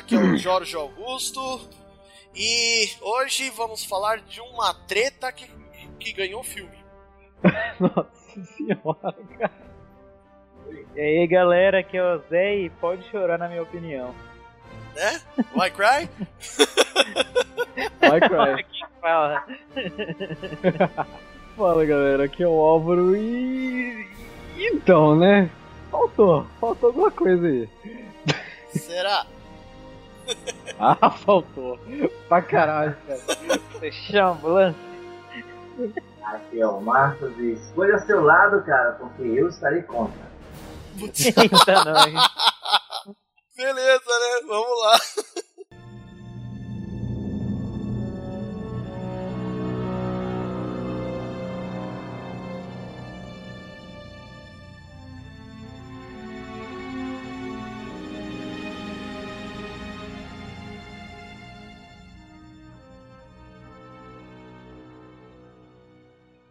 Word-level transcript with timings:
Aqui 0.00 0.14
é 0.14 0.18
o 0.18 0.34
Jorge 0.34 0.74
Augusto. 0.76 1.60
E 2.34 2.88
hoje 3.02 3.50
vamos 3.50 3.84
falar 3.84 4.20
de 4.20 4.40
uma 4.40 4.72
treta 4.72 5.30
que, 5.30 5.46
que 5.98 6.14
ganhou 6.14 6.40
o 6.40 6.44
filme. 6.44 6.78
Nossa 7.78 8.08
senhora, 8.56 9.14
cara. 9.38 9.52
E 10.96 11.00
aí, 11.00 11.26
galera, 11.26 11.80
aqui 11.80 11.98
é 11.98 12.02
o 12.02 12.18
Zé 12.30 12.60
e 12.60 12.70
pode 12.70 13.02
chorar 13.10 13.38
na 13.38 13.46
minha 13.46 13.62
opinião. 13.62 14.14
Né? 14.94 15.20
Why 15.54 15.70
cry? 15.70 16.08
Vai 18.00 18.20
cry. 18.20 18.66
Fala. 19.02 19.44
Fala 21.56 21.84
galera, 21.84 22.24
aqui 22.24 22.42
é 22.42 22.48
o 22.48 22.58
Álvaro 22.58 23.14
e. 23.14 24.08
Então, 24.56 25.14
né? 25.14 25.50
Faltou, 25.90 26.46
faltou 26.58 26.88
alguma 26.88 27.10
coisa 27.10 27.46
aí. 27.46 27.68
Será? 28.70 29.26
Ah, 30.82 31.10
faltou. 31.10 31.78
Pra 32.26 32.40
caralho, 32.40 32.96
cara. 33.06 33.20
Fechou 33.78 34.18
a 34.18 34.28
ambulância. 34.30 34.80
Aqui 36.24 36.60
é 36.60 36.66
o 36.66 36.80
Marcos 36.80 37.36
e 37.38 37.52
escolha 37.52 37.98
seu 37.98 38.22
lado, 38.22 38.64
cara, 38.64 38.92
porque 38.92 39.22
eu 39.22 39.48
estarei 39.48 39.82
contra. 39.82 40.30
Eita, 40.98 41.84
nós. 41.84 42.14
Beleza, 43.56 44.04
né? 44.06 44.46
Vamos 44.46 44.80
lá. 44.82 44.98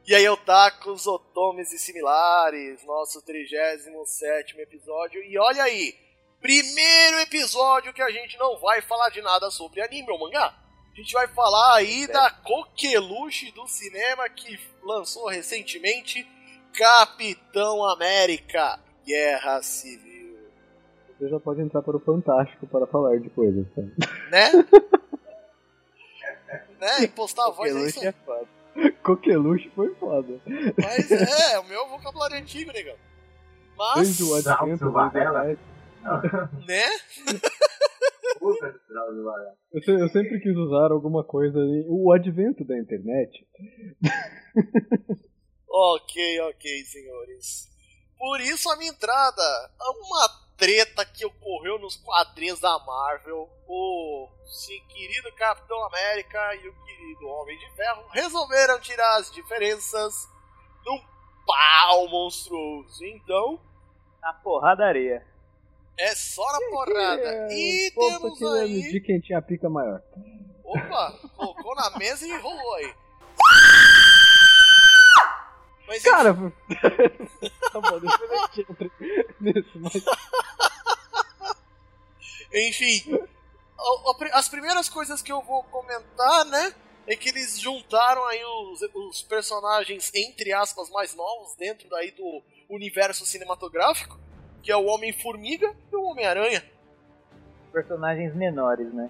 E 0.10 0.16
aí, 0.16 0.28
otakus, 0.28 1.06
otomes 1.06 1.72
e 1.72 1.78
similares, 1.78 2.84
nosso 2.84 3.24
37 3.24 4.60
episódio. 4.60 5.22
E 5.22 5.38
olha 5.38 5.62
aí, 5.62 5.94
primeiro 6.42 7.20
episódio 7.20 7.94
que 7.94 8.02
a 8.02 8.10
gente 8.10 8.36
não 8.40 8.58
vai 8.58 8.82
falar 8.82 9.10
de 9.10 9.22
nada 9.22 9.52
sobre 9.52 9.84
anime 9.84 10.10
ou 10.10 10.18
mangá. 10.18 10.52
A 10.92 10.96
gente 10.96 11.14
vai 11.14 11.28
falar 11.28 11.76
aí 11.76 12.08
da 12.08 12.32
coqueluche 12.32 13.52
do 13.52 13.68
cinema 13.68 14.28
que 14.30 14.60
lançou 14.82 15.28
recentemente 15.28 16.28
Capitão 16.74 17.88
América 17.88 18.80
Guerra 19.06 19.62
Civil. 19.62 20.40
Você 21.20 21.30
já 21.30 21.40
pode 21.40 21.62
entrar 21.62 21.84
para 21.84 21.96
o 21.96 22.00
Fantástico 22.00 22.66
para 22.66 22.88
falar 22.88 23.20
de 23.20 23.30
coisas, 23.30 23.64
tá? 23.76 23.84
Né? 24.32 24.54
né? 26.82 27.04
Impostar 27.04 27.46
a 27.46 27.52
voz 27.52 27.76
é 27.76 27.80
isso 27.82 28.04
é 28.04 28.08
aí. 28.08 28.14
Coqueluche 29.04 29.70
foi 29.76 29.94
foda. 29.96 30.40
Mas 30.78 31.12
é, 31.12 31.60
o 31.60 31.66
meu 31.66 31.88
vocabulário 31.88 32.36
é 32.36 32.40
antigo, 32.40 32.72
negão. 32.72 32.96
Desde 33.96 34.24
o 34.24 34.32
Mas, 34.32 34.48
advento 34.48 34.92
Varela. 34.92 35.52
internet. 35.52 35.60
né? 36.68 36.84
Eu, 39.72 40.00
eu 40.00 40.10
sempre 40.10 40.40
quis 40.40 40.56
usar 40.56 40.92
alguma 40.92 41.24
coisa 41.24 41.58
ali. 41.60 41.86
O 41.88 42.12
advento 42.12 42.64
da 42.66 42.78
internet. 42.78 43.46
Ok, 45.68 46.42
ok, 46.42 46.84
senhores. 46.86 47.70
Por 48.20 48.40
isso 48.42 48.70
a 48.70 48.76
minha 48.76 48.92
entrada 48.92 49.42
a 49.80 49.92
uma 49.92 50.30
treta 50.58 51.06
que 51.06 51.26
ocorreu 51.26 51.80
nos 51.80 51.96
quadrinhos 51.96 52.60
da 52.60 52.78
Marvel. 52.80 53.50
O 53.66 54.28
sim, 54.46 54.80
querido 54.90 55.32
Capitão 55.36 55.82
América 55.86 56.56
e 56.56 56.68
o 56.68 56.74
querido 56.86 57.28
Homem 57.28 57.58
de 57.58 57.76
Ferro 57.76 58.04
resolveram 58.12 58.80
tirar 58.82 59.16
as 59.18 59.32
diferenças 59.32 60.14
num 60.86 61.00
pau 61.48 62.08
monstruoso. 62.10 63.06
Então, 63.06 63.60
Na 64.22 64.34
porradaria. 64.34 65.26
é 65.98 66.14
só 66.14 66.46
na 66.52 66.60
porrada. 66.72 67.22
É, 67.24 67.48
E 67.54 67.90
o 67.90 67.94
povo 67.96 68.30
tá 68.34 68.36
temos 68.40 68.54
aí. 68.56 68.70
medir 68.84 69.02
quem 69.02 69.20
tinha 69.22 69.40
a 69.40 69.42
pica 69.42 69.70
maior. 69.70 70.02
Opa, 70.64 71.18
colocou 71.38 71.74
na 71.76 71.90
mesa 71.98 72.28
e 72.28 72.38
rolou 72.42 72.74
aí. 72.76 72.94
Cara, 76.20 76.34
tá 77.72 77.80
bom, 77.80 78.00
depois 78.00 78.32
a 78.32 78.48
gente 78.48 78.68
entra 78.70 78.92
nisso, 79.40 79.80
mas. 79.80 80.04
Enfim, 82.54 83.20
as 84.34 84.50
primeiras 84.50 84.90
coisas 84.90 85.22
que 85.22 85.32
eu 85.32 85.42
vou 85.42 85.64
comentar, 85.64 86.44
né? 86.46 86.74
É 87.08 87.16
que 87.16 87.30
eles 87.30 87.58
juntaram 87.58 88.28
aí 88.28 88.44
os, 88.44 88.82
os 88.94 89.22
personagens, 89.22 90.12
entre 90.14 90.52
aspas, 90.52 90.90
mais 90.90 91.16
novos 91.16 91.56
dentro 91.56 91.88
daí 91.90 92.12
do 92.12 92.44
universo 92.70 93.26
cinematográfico, 93.26 94.20
que 94.62 94.72
é 94.74 94.76
o 94.76 94.88
Homem-Formiga 94.88 95.74
e 95.90 95.96
o 95.96 96.04
Homem-Aranha. 96.04 96.70
Personagens 97.72 98.36
menores, 98.36 98.94
né? 98.94 99.10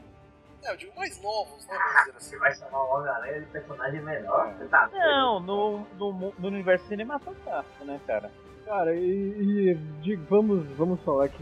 É, 0.64 0.72
eu 0.72 0.78
digo 0.78 0.94
mais 0.96 1.22
novos, 1.22 1.66
né? 1.68 1.75
assim. 1.75 2.12
Você 2.14 2.38
vai 2.38 2.53
chamar 2.53 2.84
o 2.84 2.97
Homem-Aranha 2.97 3.40
de 3.42 3.46
personagem 3.47 4.02
menor? 4.02 4.53
Você 4.58 4.66
tá? 4.68 4.90
Não, 4.92 5.40
no, 5.40 5.80
no, 5.97 6.34
no 6.38 6.47
universo 6.47 6.86
cinematográfico, 6.88 7.86
né, 7.86 8.00
cara? 8.06 8.31
Cara, 8.66 8.94
e, 8.96 9.70
e 9.72 9.75
de- 10.02 10.16
vamos, 10.16 10.66
vamos 10.78 11.02
falar 11.03 11.30
que 11.30 11.42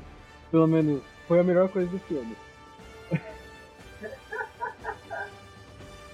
pelo 0.52 0.68
menos 0.68 1.04
foi 1.28 1.40
a 1.40 1.44
melhor 1.44 1.68
coisa 1.70 1.90
do 1.90 2.00
filme. 2.00 2.36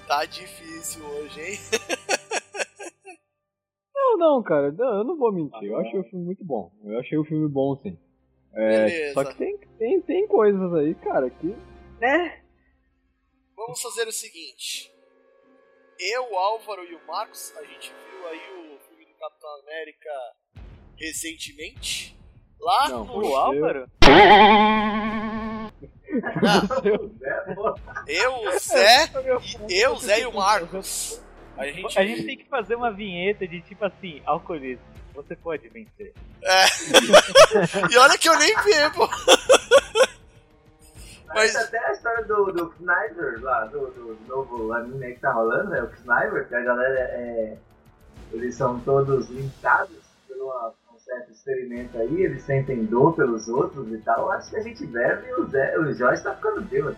Tá 0.07 0.25
difícil 0.25 1.03
hoje, 1.05 1.41
hein? 1.41 1.59
Não, 3.95 4.17
não, 4.17 4.43
cara, 4.43 4.71
não, 4.71 4.97
eu 4.97 5.03
não 5.03 5.17
vou 5.17 5.31
mentir. 5.31 5.63
Eu 5.63 5.79
achei 5.79 5.99
o 5.99 6.03
filme 6.03 6.23
muito 6.25 6.43
bom. 6.43 6.71
Eu 6.83 6.99
achei 6.99 7.17
o 7.17 7.23
filme 7.23 7.47
bom, 7.47 7.75
sim. 7.77 7.97
É, 8.53 8.85
Beleza. 8.85 9.13
só 9.13 9.23
que 9.25 9.35
tem, 9.37 9.57
tem, 9.79 10.01
tem 10.01 10.27
coisas 10.27 10.71
aí, 10.75 10.93
cara, 10.95 11.29
que. 11.31 11.55
Né? 11.99 12.42
Vamos 13.65 13.81
fazer 13.81 14.05
o 14.09 14.11
seguinte. 14.11 14.91
Eu, 15.97 16.33
o 16.33 16.37
Álvaro 16.37 16.83
e 16.83 16.95
o 16.95 17.07
Marcos, 17.07 17.53
a 17.55 17.63
gente 17.63 17.93
viu 17.93 18.27
aí 18.27 18.37
o 18.37 18.77
filme 18.89 19.05
do 19.05 19.13
Capitão 19.17 19.49
América 19.61 20.09
recentemente. 20.97 22.17
Lá 22.59 22.89
Não, 22.89 23.05
no 23.05 23.25
O 23.25 23.35
Álvaro? 23.37 23.89
Pô? 27.55 27.75
Eu, 28.05 28.35
o 28.35 28.59
Zé, 28.59 29.09
e 29.69 29.81
eu, 29.81 29.93
o 29.93 29.99
Zé 29.99 30.19
e 30.19 30.25
o 30.25 30.33
Marcos. 30.33 31.21
A 31.57 31.65
gente, 31.65 31.97
A 31.97 32.05
gente 32.05 32.25
tem 32.25 32.37
que 32.37 32.45
fazer 32.49 32.75
uma 32.75 32.91
vinheta 32.91 33.47
de 33.47 33.61
tipo 33.61 33.85
assim, 33.85 34.21
alcoolismo. 34.25 34.83
Você 35.13 35.37
pode 35.37 35.69
vencer. 35.69 36.13
É. 36.43 36.65
e 37.93 37.97
olha 37.97 38.17
que 38.17 38.27
eu 38.27 38.37
nem 38.37 38.53
bebo. 38.63 39.07
Mas- 41.33 41.53
Mas 41.53 41.55
até 41.65 41.79
a 41.79 41.91
história 41.91 42.23
do, 42.25 42.51
do 42.51 42.73
Sniper 42.79 43.41
lá, 43.41 43.65
do, 43.65 43.87
do 43.91 44.17
novo 44.27 44.71
anime 44.73 45.05
aí 45.05 45.13
que 45.15 45.19
tá 45.21 45.31
rolando, 45.31 45.69
né? 45.71 45.81
O 45.81 45.89
Sniper, 45.95 46.47
que 46.47 46.55
a 46.55 46.61
galera 46.61 46.99
é. 46.99 47.57
Eles 48.31 48.55
são 48.55 48.79
todos 48.79 49.29
limitados 49.29 49.97
por 50.27 50.35
uma- 50.37 50.73
um 50.93 50.99
certo 50.99 51.31
experimento 51.31 51.97
aí, 51.97 52.23
eles 52.23 52.43
sentem 52.43 52.83
dor 52.85 53.15
pelos 53.15 53.47
outros 53.47 53.91
e 53.91 53.97
tal. 53.99 54.31
Acho 54.31 54.49
que 54.51 54.55
a 54.57 54.61
gente 54.61 54.85
bebe 54.85 55.27
e 55.27 55.33
o, 55.33 55.45
Zé, 55.49 55.77
o 55.77 55.93
Jorge 55.93 56.23
tá 56.23 56.33
ficando 56.35 56.61
bêbado. 56.61 56.97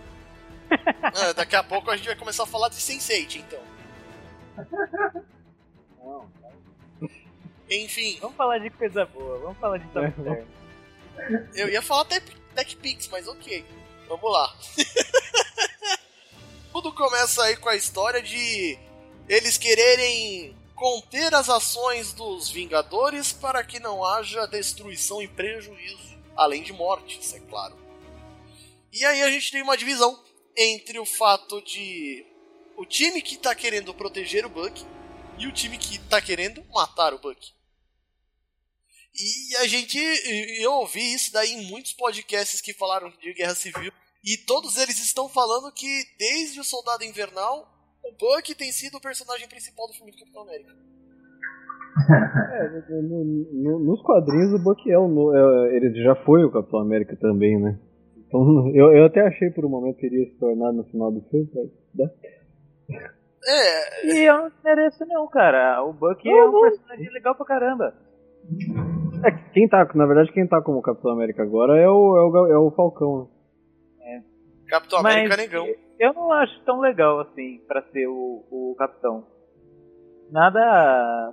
Ah, 1.02 1.32
daqui 1.34 1.54
a 1.56 1.62
pouco 1.62 1.90
a 1.90 1.96
gente 1.96 2.06
vai 2.06 2.16
começar 2.16 2.42
a 2.42 2.46
falar 2.46 2.68
de 2.68 2.74
Sense8, 2.76 3.36
então. 3.36 3.60
Não, 6.02 6.26
Enfim, 7.70 8.18
Vamos 8.20 8.36
falar 8.36 8.58
de 8.58 8.70
coisa 8.70 9.04
boa, 9.06 9.38
vamos 9.38 9.58
falar 9.58 9.78
de 9.78 9.86
Top 9.88 10.06
É, 11.18 11.44
eu 11.54 11.68
ia 11.68 11.80
falar 11.82 12.02
até 12.02 12.20
TechPix, 12.54 13.08
mas 13.08 13.26
ok. 13.26 13.64
Vamos 14.08 14.32
lá. 14.32 14.56
Tudo 16.72 16.92
começa 16.92 17.42
aí 17.42 17.56
com 17.56 17.68
a 17.68 17.76
história 17.76 18.22
de 18.22 18.78
eles 19.28 19.58
quererem 19.58 20.56
conter 20.74 21.34
as 21.34 21.48
ações 21.48 22.12
dos 22.12 22.50
Vingadores 22.50 23.32
para 23.32 23.64
que 23.64 23.80
não 23.80 24.04
haja 24.04 24.46
destruição 24.46 25.20
e 25.22 25.26
prejuízo, 25.26 26.16
além 26.36 26.62
de 26.62 26.72
mortes, 26.72 27.32
é 27.34 27.40
claro. 27.40 27.76
E 28.92 29.04
aí 29.04 29.22
a 29.22 29.30
gente 29.30 29.50
tem 29.50 29.62
uma 29.62 29.76
divisão 29.76 30.22
entre 30.56 30.98
o 30.98 31.04
fato 31.04 31.60
de 31.62 32.24
o 32.76 32.84
time 32.84 33.20
que 33.22 33.36
tá 33.36 33.54
querendo 33.54 33.92
proteger 33.94 34.44
o 34.44 34.50
Buck 34.50 34.84
e 35.38 35.46
o 35.46 35.52
time 35.52 35.78
que 35.78 35.98
tá 35.98 36.20
querendo 36.20 36.64
matar 36.72 37.12
o 37.14 37.18
Buck. 37.18 37.55
E 39.18 39.56
a 39.56 39.66
gente. 39.66 39.98
Eu 40.62 40.72
ouvi 40.72 41.14
isso 41.14 41.32
daí 41.32 41.52
em 41.52 41.70
muitos 41.70 41.92
podcasts 41.94 42.60
que 42.60 42.72
falaram 42.74 43.10
de 43.20 43.32
guerra 43.32 43.54
civil. 43.54 43.90
E 44.24 44.36
todos 44.36 44.76
eles 44.76 44.98
estão 44.98 45.28
falando 45.28 45.72
que 45.72 46.04
desde 46.18 46.58
o 46.60 46.64
Soldado 46.64 47.04
Invernal, 47.04 47.66
o 48.04 48.12
Buck 48.12 48.54
tem 48.54 48.70
sido 48.72 48.96
o 48.96 49.00
personagem 49.00 49.48
principal 49.48 49.86
do 49.86 49.94
filme 49.94 50.10
do 50.12 50.18
Capitão 50.18 50.42
América. 50.42 50.72
É, 52.08 53.00
no- 53.00 53.24
no- 53.52 53.78
nos 53.78 54.02
quadrinhos 54.02 54.52
o 54.52 54.58
Buck 54.62 54.90
é 54.90 54.98
o. 54.98 55.08
no- 55.08 55.34
é, 55.34 55.76
ele 55.76 56.02
já 56.04 56.14
foi 56.24 56.44
o 56.44 56.52
Capitão 56.52 56.80
América 56.80 57.16
também, 57.16 57.58
né? 57.58 57.78
Então, 58.18 58.68
eu, 58.76 58.92
eu 58.92 59.06
até 59.06 59.22
achei 59.22 59.48
por 59.50 59.64
um 59.64 59.68
momento 59.70 59.96
que 59.96 60.04
iria 60.06 60.26
se 60.26 60.38
tornar 60.38 60.72
no 60.72 60.84
final 60.84 61.10
do 61.10 61.22
filme, 61.30 61.48
mas. 61.54 61.70
Né? 61.94 62.10
É, 63.48 64.06
E 64.08 64.28
eu 64.28 64.36
não 64.36 64.52
mereço 64.62 65.06
não, 65.06 65.26
cara. 65.28 65.82
O 65.84 65.92
Buck 65.94 66.28
é 66.28 66.44
um 66.44 66.60
personagem 66.60 67.10
legal 67.12 67.34
pra 67.34 67.46
caramba. 67.46 67.94
É, 69.24 69.30
que 69.30 69.50
quem 69.52 69.68
tá, 69.68 69.88
na 69.94 70.06
verdade, 70.06 70.32
quem 70.32 70.46
tá 70.46 70.60
como 70.62 70.82
Capitão 70.82 71.12
América 71.12 71.42
agora 71.42 71.78
é 71.78 71.88
o, 71.88 72.16
é 72.16 72.22
o, 72.22 72.46
é 72.52 72.58
o 72.58 72.70
Falcão. 72.70 73.28
né? 73.98 74.22
Capitão 74.68 75.02
Mas 75.02 75.14
América 75.16 75.36
Negão. 75.36 75.66
eu 75.98 76.12
não 76.14 76.32
acho 76.32 76.64
tão 76.64 76.80
legal 76.80 77.20
assim 77.20 77.60
pra 77.66 77.82
ser 77.92 78.06
o, 78.08 78.44
o 78.50 78.74
capitão. 78.78 79.24
Nada 80.30 81.32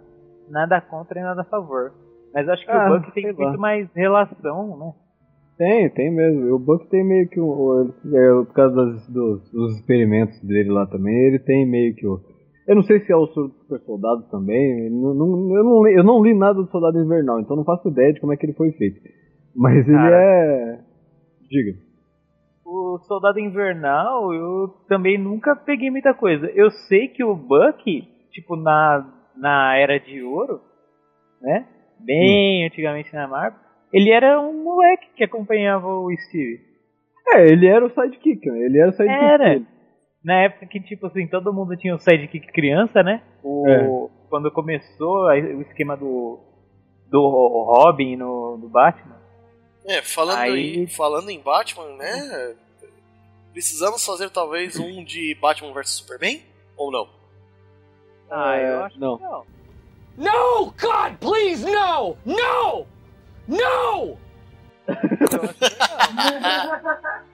nada 0.49 0.81
contra 0.81 1.19
e 1.19 1.23
nada 1.23 1.41
a 1.41 1.45
favor. 1.45 1.93
Mas 2.33 2.47
acho 2.49 2.65
que 2.65 2.71
Ah, 2.71 2.91
o 2.91 2.99
Buck 2.99 3.11
tem 3.13 3.31
lá. 3.31 3.33
muito 3.33 3.59
mais 3.59 3.87
relação, 3.95 4.77
né? 4.77 4.93
Tem, 5.57 5.89
tem 5.91 6.11
mesmo. 6.11 6.53
O 6.55 6.59
Buck 6.59 6.87
tem 6.89 7.03
meio 7.03 7.27
que 7.29 7.39
o. 7.39 7.45
o- 7.45 7.93
é, 8.15 8.45
por 8.45 8.53
causa 8.53 8.75
das- 8.75 9.07
dos, 9.07 9.51
dos 9.51 9.75
experimentos 9.77 10.39
dele 10.41 10.69
lá 10.71 10.85
também, 10.87 11.15
ele 11.27 11.39
tem 11.39 11.65
meio 11.69 11.95
que 11.95 12.05
o. 12.07 12.19
Eu 12.67 12.75
não 12.75 12.83
sei 12.83 12.99
se 13.01 13.11
é 13.11 13.15
o 13.15 13.27
super 13.27 13.79
soldado 13.81 14.23
também. 14.31 14.89
não- 14.89 15.13
não- 15.13 15.57
eu, 15.57 15.63
não, 15.63 15.83
li- 15.83 15.93
eu 15.95 16.03
não 16.03 16.23
li 16.23 16.33
nada 16.33 16.55
do 16.61 16.69
Soldado 16.71 16.99
Invernal, 16.99 17.39
então 17.41 17.55
não 17.57 17.63
faço 17.65 17.89
ideia 17.89 18.13
de 18.13 18.19
como 18.21 18.33
é 18.33 18.37
que 18.37 18.45
ele 18.45 18.53
foi 18.53 18.71
feito. 18.71 19.01
Mas 19.55 19.87
ele 19.87 19.97
Cara. 19.97 20.15
é. 20.15 20.79
Diga. 21.49 21.77
O 22.65 22.97
Soldado 23.07 23.39
Invernal, 23.39 24.33
eu 24.33 24.69
também 24.87 25.17
nunca 25.17 25.55
peguei 25.55 25.91
muita 25.91 26.13
coisa. 26.13 26.47
Eu 26.55 26.71
sei 26.71 27.07
que 27.09 27.23
o 27.23 27.35
Buck, 27.35 27.83
tipo, 28.31 28.55
na, 28.55 29.05
na 29.37 29.77
Era 29.77 29.99
de 29.99 30.23
Ouro, 30.23 30.61
né? 31.41 31.67
Bem 31.99 32.65
antigamente 32.65 33.13
na 33.13 33.27
Marvel, 33.27 33.59
ele 33.91 34.09
era 34.09 34.39
um 34.41 34.63
moleque 34.63 35.07
que 35.15 35.23
acompanhava 35.23 35.87
o 35.87 36.09
Steve. 36.15 36.61
É, 37.35 37.45
ele 37.47 37.67
era 37.67 37.85
o 37.85 37.89
sidekick, 37.89 38.49
né? 38.49 38.59
Ele 38.65 38.79
era 38.79 38.89
o 38.89 38.93
sidekick 38.93 39.23
Era. 39.23 39.49
dele. 39.49 39.65
Na 40.23 40.35
época 40.43 40.65
que, 40.67 40.79
tipo 40.79 41.07
assim, 41.07 41.27
todo 41.27 41.51
mundo 41.53 41.75
tinha 41.75 41.95
o 41.95 41.99
sidekick 41.99 42.47
criança, 42.51 43.03
né? 43.03 43.21
O, 43.43 43.67
É. 43.67 44.23
Quando 44.29 44.49
começou 44.51 45.25
o 45.27 45.61
esquema 45.61 45.95
do, 45.97 46.39
do 47.09 47.19
Robin 47.27 48.15
no, 48.15 48.57
do 48.57 48.69
Batman. 48.69 49.21
É, 49.85 50.01
falando, 50.01 50.37
Aí- 50.39 50.77
em, 50.83 50.87
falando 50.87 51.29
em 51.29 51.39
Batman, 51.39 51.85
né? 51.97 52.55
Precisamos 53.51 54.03
fazer 54.05 54.29
talvez 54.31 54.79
um 54.79 55.03
de 55.03 55.35
Batman 55.39 55.73
vs 55.73 55.89
Superman? 55.89 56.41
Ou 56.77 56.89
não? 56.91 57.07
Ah, 58.31 58.55
É, 58.55 58.69
eu 58.71 58.83
acho 58.85 58.99
não. 58.99 59.17
que 59.17 59.23
não. 59.23 59.45
No! 60.17 60.65
God, 60.79 61.17
please, 61.19 61.63
no! 61.65 62.17
No! 62.25 62.87
No! 63.47 64.17
Eu 64.87 64.95
acho 65.43 65.53
que 65.53 65.69
não. 65.69 67.23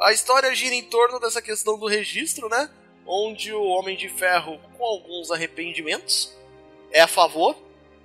A 0.00 0.12
história 0.12 0.54
gira 0.54 0.74
em 0.74 0.84
torno 0.84 1.18
dessa 1.20 1.42
questão 1.42 1.78
do 1.78 1.86
registro, 1.86 2.48
né? 2.48 2.70
Onde 3.06 3.52
o 3.52 3.62
Homem 3.64 3.96
de 3.96 4.08
Ferro, 4.08 4.58
com 4.76 4.84
alguns 4.84 5.30
arrependimentos, 5.30 6.32
é 6.90 7.00
a 7.00 7.06
favor 7.06 7.56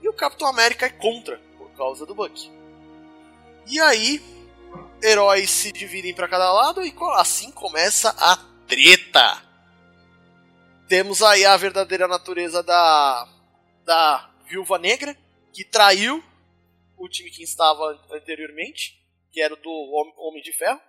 e 0.01 0.09
o 0.09 0.13
Capitão 0.13 0.47
América 0.47 0.86
é 0.86 0.89
contra, 0.89 1.39
por 1.57 1.69
causa 1.71 2.06
do 2.06 2.13
Buck. 2.15 2.51
E 3.68 3.80
aí, 3.80 4.21
heróis 5.01 5.50
se 5.50 5.71
dividem 5.71 6.13
para 6.13 6.27
cada 6.27 6.51
lado 6.51 6.83
e 6.86 6.94
assim 7.15 7.51
começa 7.51 8.09
a 8.19 8.38
treta. 8.68 9.41
Temos 10.88 11.21
aí 11.24 11.45
a 11.45 11.56
verdadeira 11.57 12.07
natureza 12.07 12.62
da 12.62 13.27
da 13.86 14.31
Viúva 14.48 14.80
Negra, 14.80 15.15
que 15.53 15.63
traiu 15.63 16.24
o 16.98 17.07
time 17.07 17.30
que 17.30 17.44
estava 17.44 18.00
anteriormente, 18.12 19.00
que 19.31 19.39
era 19.39 19.56
do 19.56 19.69
Hom- 19.69 20.27
Homem 20.27 20.41
de 20.41 20.51
Ferro 20.51 20.80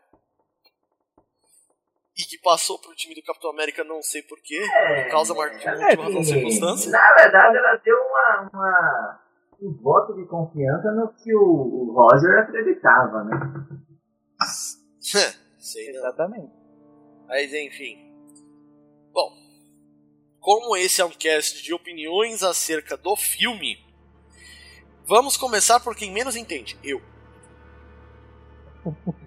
e 2.18 2.22
que 2.24 2.38
passou 2.38 2.78
pro 2.78 2.94
time 2.94 3.14
do 3.14 3.22
Capitão 3.22 3.50
América, 3.50 3.84
não 3.84 4.00
sei 4.02 4.22
porquê, 4.22 4.58
por 5.04 5.10
causa 5.10 5.34
mar- 5.34 5.50
de 5.50 5.66
uma 6.10 6.24
circunstância. 6.24 6.90
Na 6.90 7.14
verdade, 7.14 7.56
ela 7.58 7.76
deu 7.76 7.96
uma, 7.96 8.50
uma- 8.52 9.20
um 9.62 9.72
voto 9.82 10.14
de 10.14 10.24
confiança 10.26 10.90
no 10.92 11.12
que 11.14 11.34
o, 11.34 11.40
o 11.40 11.92
Roger 11.92 12.38
acreditava, 12.40 13.24
né? 13.24 13.36
sei 15.58 15.92
não. 15.92 15.98
Exatamente. 16.00 16.52
Mas 17.28 17.52
enfim. 17.52 17.98
Bom, 19.12 19.32
como 20.40 20.76
esse 20.76 21.00
é 21.00 21.04
um 21.04 21.10
cast 21.10 21.62
de 21.62 21.74
opiniões 21.74 22.42
acerca 22.42 22.96
do 22.96 23.16
filme, 23.16 23.78
vamos 25.06 25.36
começar 25.36 25.80
por 25.80 25.94
quem 25.96 26.10
menos 26.12 26.36
entende, 26.36 26.78
eu. 26.82 27.00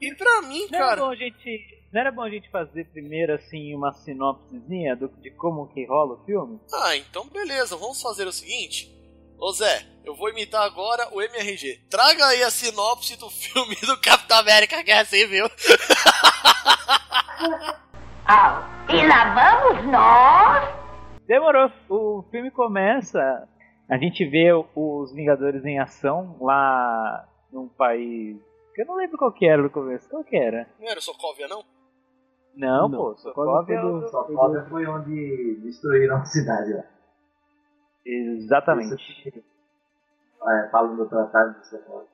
E 0.00 0.14
pra 0.16 0.42
mim, 0.42 0.62
Não 0.70 0.78
cara, 0.78 1.00
bom 1.00 1.10
a 1.10 1.14
gente, 1.14 1.81
não 1.92 2.00
era 2.00 2.10
bom 2.10 2.22
a 2.22 2.30
gente 2.30 2.50
fazer 2.50 2.86
primeiro 2.86 3.34
assim 3.34 3.74
uma 3.74 3.92
sinopsezinha 3.92 4.96
do, 4.96 5.08
de 5.20 5.30
como 5.30 5.68
que 5.68 5.84
rola 5.84 6.14
o 6.14 6.24
filme? 6.24 6.58
ah, 6.72 6.96
então 6.96 7.28
beleza, 7.28 7.76
vamos 7.76 8.00
fazer 8.00 8.26
o 8.26 8.32
seguinte. 8.32 8.90
Ô 9.38 9.52
Zé, 9.52 9.84
eu 10.04 10.14
vou 10.14 10.30
imitar 10.30 10.62
agora 10.62 11.08
o 11.12 11.20
MRG. 11.20 11.86
Traga 11.90 12.26
aí 12.26 12.42
a 12.42 12.50
sinopse 12.50 13.16
do 13.16 13.28
filme 13.30 13.76
do 13.82 14.00
Capitão 14.00 14.38
América, 14.38 14.82
que 14.82 14.90
é 14.90 15.00
assim, 15.00 15.26
viu? 15.26 15.46
Ah, 18.24 18.86
e 18.88 19.06
lá 19.06 19.34
vamos 19.34 19.84
nós? 19.90 20.82
Demorou. 21.26 21.70
O 21.88 22.22
filme 22.30 22.50
começa, 22.52 23.48
a 23.90 23.98
gente 23.98 24.24
vê 24.24 24.52
os 24.52 25.12
Vingadores 25.12 25.64
em 25.64 25.80
ação 25.80 26.36
lá 26.40 27.28
num 27.52 27.68
país 27.68 28.36
que 28.74 28.82
eu 28.82 28.86
não 28.86 28.94
lembro 28.96 29.18
qual 29.18 29.32
que 29.32 29.46
era 29.46 29.60
no 29.60 29.70
começo. 29.70 30.08
Qual 30.08 30.24
que 30.24 30.36
era? 30.36 30.66
Não 30.80 30.88
era 30.88 31.00
Sokovia, 31.00 31.46
não? 31.48 31.62
Não, 32.56 32.88
Não, 32.88 32.98
pô, 32.98 33.14
Sokovia 33.16 33.76
é 33.76 33.80
do- 33.82 34.08
Sokovia 34.08 34.62
foi 34.68 34.86
onde 34.86 35.56
destruíram 35.62 36.16
a 36.16 36.24
cidade 36.24 36.72
lá. 36.74 36.84
Exatamente. 38.04 39.44
É, 40.48 40.68
falando 40.70 40.96
do 40.96 41.08
tratado 41.08 41.58
de 41.60 41.66
Sokovia. 41.68 42.06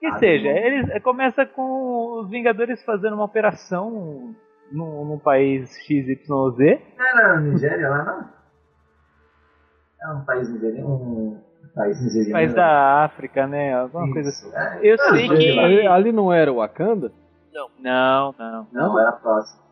Que 0.00 0.06
Ah, 0.06 0.18
seja, 0.18 0.48
não. 0.50 0.56
eles 0.58 0.88
eh, 0.90 1.00
começa 1.00 1.46
com 1.46 2.20
os 2.20 2.28
Vingadores 2.30 2.82
fazendo 2.84 3.14
uma 3.14 3.24
operação 3.24 4.34
num, 4.70 5.04
num 5.04 5.18
país 5.18 5.70
XYZ. 5.86 6.18
Não 6.18 7.06
era 7.06 7.40
Nigéria 7.40 7.88
lá, 7.88 8.04
não? 8.04 8.34
É 10.02 10.12
um 10.16 10.24
país 10.24 10.48
nigeriano. 10.50 10.88
Um 10.88 11.40
país 11.74 11.98
nigeriano. 12.02 12.32
País 12.32 12.54
da 12.54 13.04
África, 13.04 13.46
né? 13.46 13.72
Alguma 13.74 14.12
coisa 14.12 14.28
assim. 14.28 14.48
Isso, 14.48 14.56
é. 14.56 14.78
Eu 14.82 14.98
sei 14.98 15.28
que- 15.28 15.52
lá. 15.52 15.62
Ali, 15.64 15.86
ali 15.86 16.12
não 16.12 16.30
era 16.32 16.52
o 16.52 16.56
Wakanda? 16.56 17.10
Não, 17.78 18.34
não. 18.38 18.68
Não, 18.72 18.98
era 19.00 19.12
próximo. 19.12 19.62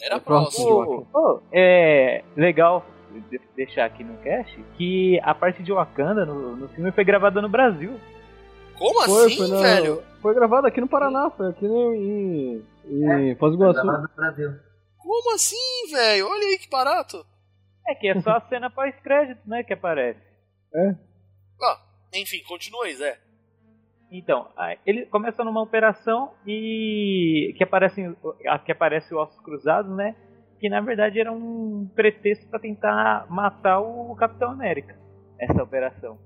Era 0.00 0.16
É 0.16 0.20
próximo. 0.20 0.66
Pô, 0.84 1.06
pô, 1.12 1.42
é 1.52 2.22
legal 2.36 2.84
de- 3.30 3.40
deixar 3.54 3.84
aqui 3.86 4.02
no 4.04 4.16
cast 4.18 4.60
que 4.76 5.18
a 5.22 5.34
parte 5.34 5.62
de 5.62 5.72
Wakanda 5.72 6.24
no, 6.26 6.56
no 6.56 6.68
filme 6.68 6.90
foi 6.92 7.04
gravada 7.04 7.40
no 7.40 7.48
Brasil. 7.48 7.98
Como 8.78 9.02
Foi, 9.04 9.26
assim, 9.26 9.36
foi, 9.38 9.48
na- 9.48 9.60
velho? 9.62 10.02
foi 10.20 10.34
gravado 10.34 10.66
aqui 10.66 10.80
no 10.80 10.88
Paraná, 10.88 11.30
foi 11.30 11.48
aqui 11.48 11.66
no, 11.66 11.94
em, 11.94 12.66
em 12.84 13.34
Foz 13.36 13.56
do 13.56 13.62
Iguaçu. 13.62 13.86
no 13.86 14.08
Brasil. 14.14 14.50
Como 14.98 15.34
assim, 15.34 15.90
velho? 15.92 16.28
Olha 16.28 16.46
aí 16.48 16.58
que 16.58 16.68
barato. 16.68 17.24
É 17.88 17.94
que 17.94 18.08
é 18.08 18.20
só 18.20 18.32
a 18.32 18.40
cena 18.48 18.68
pós-crédito, 18.68 19.40
né, 19.46 19.62
que 19.62 19.72
aparece. 19.72 20.20
Ah, 21.62 21.78
enfim, 22.12 22.42
continua 22.46 22.84
aí, 22.84 22.94
Zé. 22.96 23.18
Então, 24.18 24.48
ele 24.86 25.04
começa 25.06 25.44
numa 25.44 25.60
operação 25.60 26.32
e 26.46 27.54
que 27.56 27.62
aparece, 27.62 28.16
que 28.64 28.72
aparece 28.72 29.14
Ossos 29.14 29.40
Cruzados, 29.40 29.94
né? 29.94 30.16
Que 30.58 30.70
na 30.70 30.80
verdade 30.80 31.20
era 31.20 31.30
um 31.30 31.86
pretexto 31.94 32.48
para 32.48 32.58
tentar 32.58 33.26
matar 33.28 33.80
o 33.80 34.14
Capitão 34.16 34.50
América. 34.50 34.96
Essa 35.38 35.62
operação. 35.62 36.18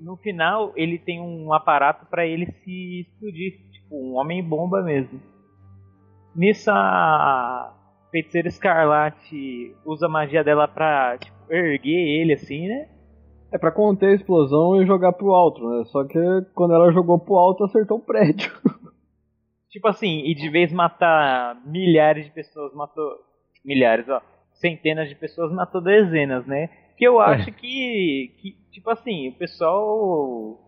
No 0.00 0.16
final 0.16 0.72
ele 0.74 0.98
tem 0.98 1.20
um 1.20 1.52
aparato 1.52 2.06
para 2.06 2.26
ele 2.26 2.46
se 2.46 3.00
explodir, 3.00 3.58
tipo 3.70 3.96
um 3.96 4.16
homem 4.16 4.42
bomba 4.42 4.82
mesmo. 4.82 5.20
Nisso 6.34 6.70
a 6.70 7.74
feiticeira 8.10 8.48
Escarlate 8.48 9.74
usa 9.84 10.06
a 10.06 10.08
magia 10.08 10.42
dela 10.42 10.66
pra 10.66 11.16
tipo, 11.18 11.36
erguer 11.48 12.20
ele 12.20 12.32
assim, 12.32 12.66
né? 12.66 12.88
É 13.50 13.56
pra 13.58 13.72
conter 13.72 14.10
a 14.10 14.14
explosão 14.14 14.80
e 14.82 14.86
jogar 14.86 15.12
pro 15.12 15.32
alto, 15.32 15.66
né? 15.68 15.84
Só 15.86 16.04
que 16.04 16.18
quando 16.54 16.74
ela 16.74 16.92
jogou 16.92 17.18
pro 17.18 17.36
alto, 17.36 17.64
acertou 17.64 17.98
o 17.98 18.02
prédio. 18.04 18.50
Tipo 19.70 19.88
assim, 19.88 20.20
e 20.24 20.34
de 20.34 20.48
vez 20.48 20.72
matar 20.72 21.60
milhares 21.66 22.24
de 22.24 22.30
pessoas, 22.32 22.72
matou. 22.74 23.06
Milhares, 23.64 24.08
ó. 24.08 24.20
Centenas 24.54 25.08
de 25.08 25.14
pessoas, 25.14 25.52
matou 25.52 25.80
dezenas, 25.82 26.46
né? 26.46 26.68
Que 26.96 27.06
eu 27.06 27.20
acho 27.20 27.52
que, 27.52 28.32
que. 28.40 28.56
Tipo 28.72 28.90
assim, 28.90 29.28
o 29.28 29.32
pessoal 29.38 30.58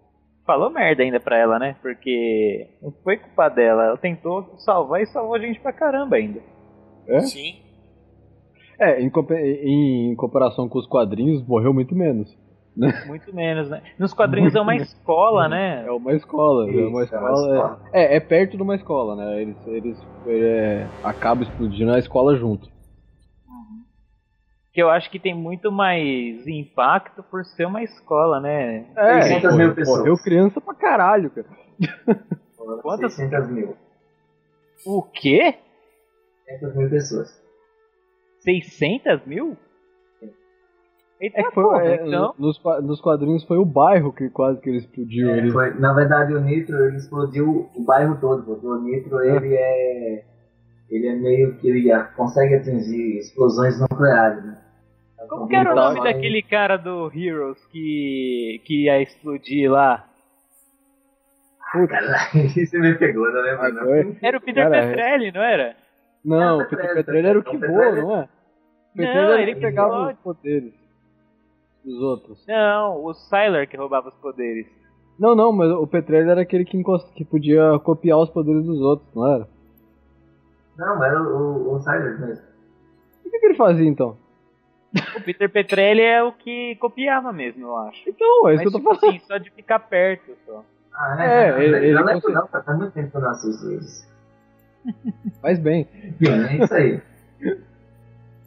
falou 0.47 0.71
merda 0.71 1.03
ainda 1.03 1.19
pra 1.19 1.39
ela, 1.39 1.59
né? 1.59 1.77
Porque 1.81 2.69
não 2.83 2.93
foi 3.03 3.17
culpa 3.17 3.49
dela. 3.49 3.85
Ela 3.87 3.97
tentou 3.97 4.55
salvar 4.59 5.01
e 5.03 5.07
salvou 5.07 5.35
a 5.35 5.39
gente 5.39 5.59
pra 5.61 5.73
caramba 5.73 6.17
ainda. 6.17 6.41
É? 7.09 7.21
Sim. 7.21 7.55
É, 8.79 9.01
em, 9.03 9.11
em- 9.11 10.11
em 10.13 10.15
comparação 10.17 10.69
com 10.69 10.79
os 10.79 10.87
quadrinhos, 10.87 11.43
morreu 11.47 11.73
muito 11.75 11.95
menos. 11.95 12.31
Muito 13.07 13.35
menos, 13.35 13.69
né? 13.69 13.83
Nos 13.99 14.15
quadrinhos 14.15 14.55
é 14.55 14.61
uma 14.61 14.77
escola, 14.77 15.49
né? 15.49 15.85
É 15.87 15.91
uma 15.91 16.13
escola, 16.13 16.69
é 16.69 16.87
uma 16.87 17.03
Isso, 17.03 17.15
é 17.15 17.19
uma 17.19 17.31
escola. 17.33 17.55
escola. 17.55 17.81
É, 17.93 18.17
é 18.17 18.21
perto 18.21 18.57
de 18.57 18.63
uma 18.63 18.75
escola, 18.75 19.17
né? 19.17 19.43
Eles, 19.43 19.67
eles 19.67 19.99
é, 20.27 20.87
acabam 21.03 21.43
explodindo 21.43 21.93
a 21.93 21.99
escola 21.99 22.37
junto. 22.37 22.71
Que 24.73 24.81
eu 24.81 24.89
acho 24.89 25.11
que 25.11 25.19
tem 25.19 25.35
muito 25.35 25.73
mais 25.73 26.47
impacto 26.47 27.25
por 27.25 27.45
ser 27.45 27.67
uma 27.67 27.83
escola, 27.83 28.39
né? 28.41 28.87
É, 28.97 29.23
600 29.23 29.51
pô, 29.51 29.57
mil 29.57 29.75
pessoas. 29.75 29.99
Morreu 29.99 30.17
criança 30.17 30.61
pra 30.61 30.75
caralho, 30.75 31.31
cara. 31.31 31.49
Quantas? 32.83 33.15
600 33.15 33.51
mil. 33.51 33.77
O 34.87 35.03
quê? 35.03 35.57
600 36.47 36.77
mil 36.77 36.91
pessoas. 36.91 37.43
600 38.41 39.27
mil? 39.27 39.57
Eita, 41.21 41.39
É 41.41 41.43
que 41.45 41.51
foi, 41.51 41.65
porra, 41.65 41.85
é, 41.85 42.07
então. 42.07 42.35
nos, 42.39 42.59
nos 42.83 43.01
quadrinhos 43.01 43.45
foi 43.45 43.59
o 43.59 43.65
bairro 43.65 44.11
que 44.13 44.31
quase 44.31 44.59
que 44.61 44.71
ele 44.71 44.79
explodiu. 44.79 45.29
É, 45.29 45.37
ele, 45.39 45.51
foi- 45.51 45.75
na 45.79 45.93
verdade, 45.93 46.33
o 46.35 46.41
Nitro 46.41 46.77
ele 46.87 46.97
explodiu 46.97 47.69
o 47.75 47.85
bairro 47.85 48.19
todo, 48.21 48.43
porque 48.43 48.67
o 48.67 48.81
Nitro 48.81 49.21
ele 49.23 49.55
é. 49.55 50.25
Ele 50.89 51.07
é 51.07 51.15
meio 51.15 51.55
que 51.59 51.69
ele 51.69 51.89
consegue 52.17 52.55
atingir 52.55 53.19
explosões 53.19 53.79
nucleares, 53.81 54.45
né? 54.45 54.59
Como 55.29 55.47
que 55.47 55.55
era 55.55 55.73
o 55.73 55.77
nome 55.77 56.01
Então, 56.01 56.05
daquele 56.05 56.43
cara 56.43 56.77
do 56.79 57.13
Heroes 57.15 57.65
que, 57.67 58.61
que 58.65 58.85
ia 58.87 59.01
explodir 59.01 59.71
lá? 59.71 60.09
Caralho, 61.89 62.47
isso 62.57 62.77
me 62.79 62.95
pegou, 62.95 63.31
não 63.31 63.41
lembro 63.43 63.73
não. 63.75 64.17
Era 64.23 64.39
o 64.39 64.41
Peter 64.41 64.67
é- 64.67 64.71
Petrelli, 64.89 65.31
não 65.31 65.43
era? 65.43 65.77
Não, 66.25 66.61
É, 66.61 66.65
o 66.65 66.69
Peter 66.69 66.95
Petrelli, 66.95 67.29
era 67.29 67.39
o 67.39 67.43
que 67.45 67.57
voa, 67.57 67.93
não 67.93 68.17
é? 68.23 68.29
Petrelli 68.97 69.15
Não, 69.27 69.33
era 69.35 69.43
ele 69.43 69.55
pegava 69.55 70.11
os 70.11 70.19
poderes 70.19 70.80
dos 71.85 72.01
outros. 72.01 72.45
Não, 72.47 73.05
o 73.05 73.15
Sylar 73.15 73.69
que 73.69 73.77
roubava 73.77 74.09
os 74.09 74.15
poderes. 74.17 74.67
Não, 75.19 75.35
não, 75.35 75.53
mas 75.53 75.71
o 75.71 75.87
Petrelli 75.87 76.31
era 76.31 76.41
aquele 76.43 76.65
que, 76.65 76.77
encost... 76.77 77.11
que 77.13 77.25
podia 77.25 77.79
copiar 77.81 78.19
os 78.19 78.31
poderes 78.31 78.65
dos 78.65 78.81
outros, 78.81 79.09
não 79.15 79.27
era? 79.27 79.49
Não, 80.79 81.05
era 81.05 81.23
o, 81.23 81.75
o, 81.75 81.77
mesmo. 81.77 82.45
O 83.27 83.31
que, 83.31 83.39
que 83.39 83.47
ele 83.47 83.55
fazia 83.55 83.87
então? 83.87 84.17
O 85.17 85.21
Peter 85.23 85.49
Petrelli 85.51 86.01
é 86.01 86.23
o 86.23 86.33
que 86.33 86.75
copiava 86.77 87.33
mesmo, 87.33 87.67
eu 87.67 87.77
acho. 87.77 88.09
Então, 88.09 88.49
é 88.49 88.55
Mas 88.57 88.63
isso 88.63 88.63
que 88.63 88.69
eu 88.69 88.73
tô 88.73 88.79
tipo 88.79 88.95
falando. 89.01 89.17
assim, 89.17 89.27
só 89.27 89.37
de 89.39 89.51
ficar 89.51 89.79
perto 89.81 90.33
só. 90.47 90.65
Ah, 90.93 91.17
É, 91.23 91.27
é, 91.51 91.65
ele- 91.65 91.77
ele, 91.77 91.87
ele 91.87 91.95
não 91.95 92.05
lembro 92.05 92.23
consegue- 92.23 92.41
não, 92.41 92.49
faz 92.49 92.79
muito 92.79 92.93
tempo 92.93 93.11
que 93.11 93.17
eu 93.17 93.21
não 93.21 93.31
assisto 93.31 93.71
eles. 93.71 94.11
Faz 95.43 95.59
bem. 95.61 95.87
É 95.93 96.65
isso 96.65 96.75
aí. 96.75 97.03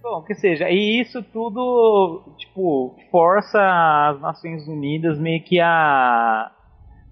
Bom, 0.03 0.21
que 0.21 0.35
seja, 0.35 0.69
e 0.69 0.99
isso 0.99 1.23
tudo, 1.23 2.21
tipo, 2.37 2.93
força 3.09 3.57
as 4.09 4.19
Nações 4.19 4.67
Unidas 4.67 5.17
meio 5.17 5.41
que 5.41 5.61
a, 5.61 6.51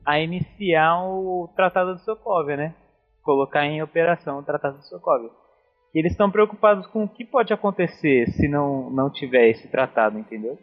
a 0.06 0.20
iniciar 0.20 1.02
o 1.06 1.50
Tratado 1.56 1.96
de 1.96 2.04
Sokovia, 2.04 2.58
né? 2.58 2.76
Colocar 3.24 3.66
em 3.66 3.82
operação 3.82 4.40
o 4.40 4.44
Tratado 4.44 4.78
de 4.78 4.90
Sokovia. 4.90 5.30
E 5.96 6.00
eles 6.00 6.12
estão 6.12 6.30
preocupados 6.30 6.86
com 6.88 7.06
o 7.06 7.08
que 7.08 7.24
pode 7.24 7.54
acontecer 7.54 8.28
se 8.32 8.50
não, 8.50 8.90
não 8.90 9.10
tiver 9.10 9.48
esse 9.48 9.70
tratado, 9.70 10.20
entendeu? 10.20 10.60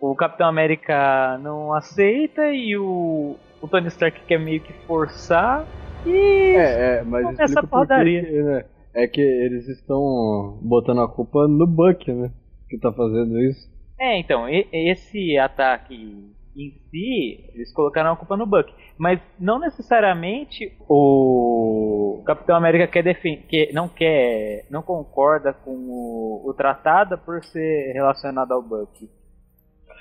O 0.00 0.14
Capitão 0.14 0.46
América 0.46 1.38
não 1.38 1.74
aceita 1.74 2.52
e 2.52 2.76
o, 2.76 3.34
o 3.60 3.66
Tony 3.66 3.88
Stark 3.88 4.20
quer 4.26 4.38
meio 4.38 4.60
que 4.60 4.72
forçar 4.86 5.66
e 6.06 6.54
É, 6.54 6.98
é, 6.98 7.02
mas 7.02 7.22
explica 7.22 7.42
nessa 7.42 7.62
por 7.62 7.68
porradaria. 7.68 8.24
que, 8.24 8.42
né? 8.42 8.64
É 8.94 9.06
que 9.08 9.20
eles 9.20 9.68
estão 9.68 10.58
botando 10.62 11.00
a 11.00 11.08
culpa 11.08 11.48
no 11.48 11.66
Buck, 11.66 12.10
né? 12.12 12.30
Que 12.68 12.78
tá 12.78 12.92
fazendo 12.92 13.40
isso. 13.40 13.68
É, 13.98 14.18
então, 14.18 14.46
esse 14.48 15.36
ataque 15.38 16.32
em 16.56 16.70
si, 16.90 17.50
eles 17.54 17.72
colocaram 17.72 18.12
a 18.12 18.16
culpa 18.16 18.36
no 18.36 18.46
Buck. 18.46 18.72
Mas 18.96 19.20
não 19.40 19.58
necessariamente 19.58 20.72
o 20.88 22.22
Capitão 22.24 22.54
América 22.56 22.86
quer 22.86 23.02
defender, 23.02 23.72
não 23.72 23.88
quer, 23.88 24.64
não 24.70 24.82
concorda 24.82 25.52
com 25.52 25.72
o, 25.72 26.42
o 26.48 26.54
tratado 26.54 27.18
por 27.18 27.42
ser 27.44 27.92
relacionado 27.92 28.52
ao 28.52 28.62
Buck. 28.62 29.08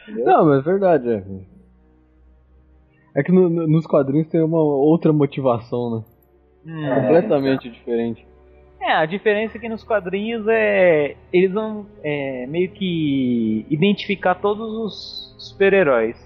Entendeu? 0.04 0.26
Não, 0.26 0.46
mas 0.46 0.60
é 0.60 0.62
verdade, 0.64 1.10
é. 1.10 1.24
É 3.16 3.24
que 3.24 3.32
no- 3.32 3.50
no- 3.50 3.68
nos 3.68 3.86
quadrinhos 3.88 4.28
tem 4.28 4.42
uma 4.42 4.62
outra 4.62 5.12
motivação, 5.14 5.98
né? 5.98 6.04
Hum. 6.66 6.96
Completamente 7.02 7.70
diferente. 7.70 8.26
É, 8.86 8.92
a 8.92 9.06
diferença 9.06 9.58
é 9.58 9.62
que 9.62 9.70
nos 9.70 9.84
quadrinhos 9.84 10.46
é. 10.48 11.16
Eles 11.32 11.52
vão 11.54 11.86
é, 12.04 12.46
meio 12.48 12.70
que 12.72 13.66
identificar 13.70 14.36
todos 14.36 14.68
os 14.68 15.36
super-heróis. 15.38 16.18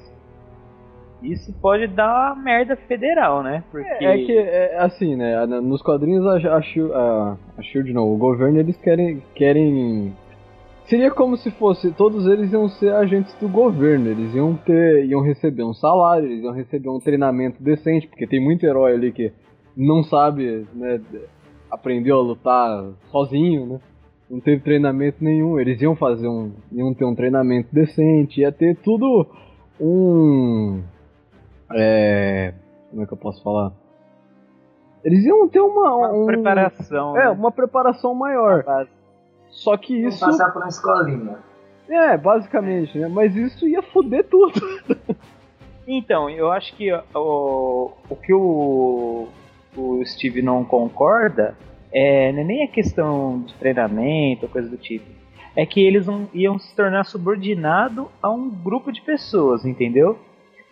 Isso 1.22 1.54
pode 1.62 1.88
dar 1.88 2.34
uma 2.34 2.44
merda 2.44 2.76
federal, 2.76 3.44
né? 3.44 3.64
Porque. 3.70 3.88
É 4.04 4.18
que, 4.18 4.38
é, 4.38 4.78
assim, 4.80 5.16
né? 5.16 5.46
Nos 5.46 5.84
quadrinhos 5.84 6.26
a, 6.26 6.56
a, 6.56 7.38
a 7.58 7.62
Shield 7.62 7.94
não, 7.94 8.12
o 8.12 8.18
governo 8.18 8.60
eles 8.60 8.78
querem. 8.78 9.22
querem. 9.36 10.16
Seria 10.86 11.12
como 11.12 11.38
se 11.38 11.52
fosse. 11.52 11.92
Todos 11.92 12.26
eles 12.26 12.52
iam 12.52 12.70
ser 12.70 12.92
agentes 12.94 13.36
do 13.40 13.48
governo. 13.48 14.10
Eles 14.10 14.34
iam 14.34 14.56
ter. 14.56 15.06
iam 15.06 15.22
receber 15.22 15.64
um 15.64 15.74
salário, 15.74 16.26
eles 16.28 16.44
iam 16.44 16.54
receber 16.54 16.90
um 16.90 17.00
treinamento 17.00 17.62
decente, 17.62 18.08
porque 18.08 18.26
tem 18.26 18.44
muito 18.44 18.66
herói 18.66 18.94
ali 18.94 19.12
que 19.12 19.32
não 19.76 20.04
sabe, 20.04 20.66
né? 20.74 21.00
Aprendeu 21.70 22.18
a 22.18 22.22
lutar 22.22 22.86
sozinho, 23.12 23.66
né? 23.66 23.80
Não 24.30 24.40
teve 24.40 24.62
treinamento 24.62 25.24
nenhum. 25.24 25.60
Eles 25.60 25.82
iam 25.82 25.96
fazer 25.96 26.28
um. 26.28 26.52
iam 26.72 26.94
ter 26.94 27.06
um 27.06 27.16
treinamento 27.16 27.70
decente, 27.72 28.42
ia 28.42 28.52
ter 28.52 28.76
tudo 28.78 29.26
um. 29.80 30.82
É. 31.74 32.54
Como 32.90 33.04
é 33.04 33.06
que 33.06 33.14
eu 33.14 33.18
posso 33.18 33.42
falar? 33.44 33.72
Eles 35.04 35.26
iam 35.26 35.48
ter 35.48 35.62
uma. 35.62 35.96
uma 35.96 36.14
um- 36.14 36.26
preparação. 36.26 37.18
É, 37.18 37.26
né? 37.26 37.30
uma 37.30 37.52
preparação 37.52 38.14
maior. 38.14 38.64
Só 39.50 39.78
que 39.78 39.96
isso. 39.96 40.20
passar 40.20 40.52
por 40.52 40.62
uma 40.62 40.68
escolinha. 40.68 41.38
É, 41.88 42.18
basicamente, 42.18 42.98
né? 43.00 43.08
Mas 43.08 43.36
isso 43.36 43.66
ia 43.68 43.82
foder 43.82 44.26
tudo. 44.26 44.54
Então, 45.90 46.30
eu 46.30 46.52
acho 46.52 46.76
que 46.76 46.92
o, 47.16 47.92
o 48.10 48.16
que 48.18 48.34
o, 48.34 49.30
o 49.78 50.06
Steve 50.06 50.42
não 50.42 50.64
concorda 50.64 51.56
é 51.92 52.32
não 52.34 52.42
é 52.42 52.44
nem 52.44 52.64
a 52.64 52.68
questão 52.68 53.42
de 53.42 53.54
treinamento 53.56 54.46
ou 54.46 54.52
coisa 54.52 54.68
do 54.70 54.78
tipo. 54.78 55.06
É 55.56 55.66
que 55.66 55.80
eles 55.82 56.06
não- 56.06 56.30
iam 56.34 56.60
se 56.60 56.76
tornar 56.76 57.04
subordinado 57.06 58.10
a 58.22 58.30
um 58.30 58.50
grupo 58.50 58.92
de 58.92 59.02
pessoas, 59.02 59.66
entendeu? 59.66 60.20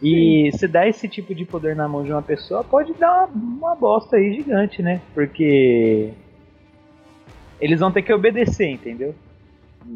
E 0.01 0.51
se 0.53 0.67
dá 0.67 0.87
esse 0.87 1.07
tipo 1.07 1.33
de 1.33 1.45
poder 1.45 1.75
na 1.75 1.87
mão 1.87 2.03
de 2.03 2.11
uma 2.11 2.21
pessoa, 2.21 2.63
pode 2.63 2.93
dar 2.93 3.25
uma, 3.33 3.67
uma 3.69 3.75
bosta 3.75 4.17
aí 4.17 4.33
gigante, 4.33 4.83
né? 4.83 5.01
Porque 5.13 6.11
eles 7.59 7.79
vão 7.79 7.91
ter 7.91 8.01
que 8.01 8.13
obedecer, 8.13 8.69
entendeu? 8.69 9.15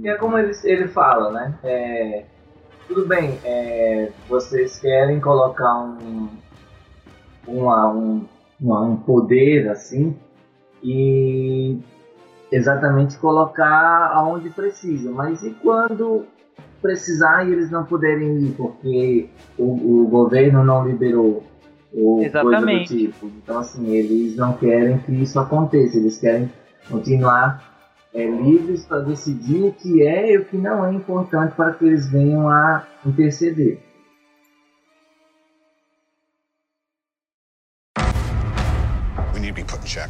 E 0.01 0.07
é 0.07 0.15
como 0.15 0.37
ele, 0.37 0.51
ele 0.63 0.87
fala, 0.87 1.31
né? 1.31 1.59
É, 1.63 2.23
tudo 2.87 3.05
bem, 3.07 3.37
é, 3.43 4.11
vocês 4.27 4.79
querem 4.79 5.19
colocar 5.19 5.77
um, 5.83 6.29
uma- 7.45 7.93
um, 7.93 8.25
uma- 8.59 8.81
um 8.81 8.95
poder 8.95 9.69
assim 9.69 10.15
e 10.83 11.77
exatamente 12.51 13.17
colocar 13.17 14.11
aonde 14.13 14.49
precisa, 14.49 15.11
mas 15.11 15.43
e 15.43 15.51
quando 15.61 16.25
precisar 16.81 17.47
e 17.47 17.51
eles 17.51 17.69
não 17.69 17.85
puderem 17.85 18.37
ir 18.37 18.51
porque 18.53 19.29
o, 19.57 20.03
o 20.03 20.07
governo 20.07 20.63
não 20.63 20.87
liberou 20.87 21.43
ou 21.93 22.23
Exatamente. 22.23 22.65
coisa 22.65 22.79
do 22.79 22.85
tipo. 22.85 23.31
Então 23.43 23.59
assim, 23.59 23.87
eles 23.89 24.35
não 24.35 24.53
querem 24.53 24.97
que 24.99 25.11
isso 25.11 25.39
aconteça, 25.39 25.97
eles 25.97 26.17
querem 26.17 26.51
continuar 26.89 27.69
é, 28.13 28.25
livres 28.25 28.85
para 28.85 28.99
decidir 28.99 29.63
o 29.63 29.71
que 29.71 30.01
é 30.01 30.33
e 30.33 30.37
o 30.37 30.45
que 30.45 30.57
não 30.57 30.85
é 30.85 30.93
importante 30.93 31.53
para 31.55 31.73
que 31.73 31.85
eles 31.85 32.09
venham 32.09 32.49
a 32.49 32.83
interceder. 33.05 33.79
We 39.49 39.53
need 39.53 39.61
to 39.61 39.65
be 39.65 39.71
put 39.71 39.81
in 39.81 39.87
check. 39.87 40.09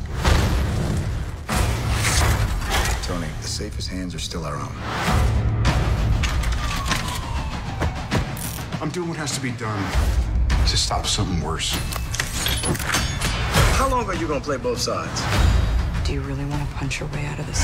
Tony, 3.03 3.27
the 3.41 3.47
safest 3.47 3.87
hands 3.87 4.13
are 4.13 4.19
still 4.19 4.43
our 4.43 4.57
own. 4.57 4.75
I'm 8.81 8.89
doing 8.89 9.07
what 9.07 9.17
has 9.17 9.31
to 9.35 9.41
be 9.41 9.51
done 9.51 9.81
to 10.67 10.75
stop 10.75 11.05
something 11.05 11.41
worse. 11.41 11.71
How 13.77 13.87
long 13.87 14.07
are 14.07 14.15
you 14.15 14.27
gonna 14.27 14.41
play 14.41 14.57
both 14.57 14.81
sides? 14.81 15.21
Do 16.05 16.11
you 16.11 16.19
really 16.19 16.43
want 16.43 16.69
to 16.69 16.75
punch 16.75 16.99
your 16.99 17.07
way 17.07 17.25
out 17.27 17.39
of 17.39 17.47
this? 17.47 17.63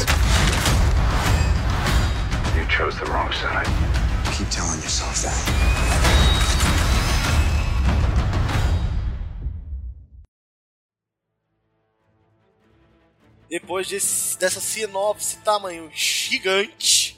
You 2.55 2.65
chose 2.69 2.97
the 2.97 3.05
wrong 3.11 3.33
side. 3.33 3.67
Keep 4.33 4.47
telling 4.49 4.79
yourself 4.79 5.23
that. 5.23 6.24
Depois 13.59 13.87
desse- 13.87 14.37
dessa 14.37 14.59
sinopse 14.59 15.37
tamanho 15.37 15.89
gigante, 15.93 17.17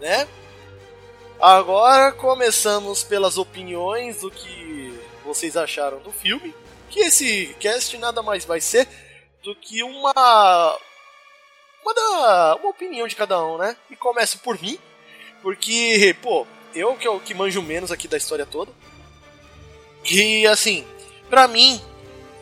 né? 0.00 0.26
Agora 1.40 2.10
começamos 2.10 3.04
pelas 3.04 3.38
opiniões 3.38 4.20
do 4.20 4.32
que 4.32 4.98
vocês 5.24 5.56
acharam 5.56 6.00
do 6.00 6.10
filme. 6.10 6.52
Que 6.90 6.98
esse 7.02 7.54
cast 7.60 7.96
nada 7.98 8.20
mais 8.20 8.44
vai 8.44 8.60
ser 8.60 8.88
do 9.44 9.54
que 9.54 9.80
uma. 9.84 10.76
Uma, 11.84 11.94
da, 11.94 12.56
uma 12.56 12.70
opinião 12.70 13.06
de 13.06 13.14
cada 13.14 13.40
um, 13.44 13.56
né? 13.56 13.76
E 13.88 13.94
começo 13.94 14.40
por 14.40 14.60
mim, 14.60 14.76
porque, 15.40 16.16
pô, 16.20 16.48
eu 16.74 16.96
que, 16.96 17.06
eu 17.06 17.20
que 17.20 17.32
manjo 17.32 17.62
menos 17.62 17.92
aqui 17.92 18.08
da 18.08 18.16
história 18.16 18.44
toda. 18.44 18.72
E 20.04 20.48
assim, 20.48 20.84
pra 21.30 21.46
mim, 21.46 21.80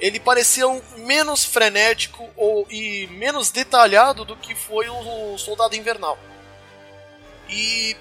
ele 0.03 0.19
pareceu 0.19 0.83
menos 0.97 1.45
frenético 1.45 2.29
ou, 2.37 2.67
e 2.69 3.07
menos 3.07 3.53
detalhado 3.53 4.25
do 4.25 4.37
que 4.37 4.53
foi 4.53 4.89
o 4.89 5.39
Soldado 5.39 5.77
Invernal. 5.77 6.19
E 7.49 7.97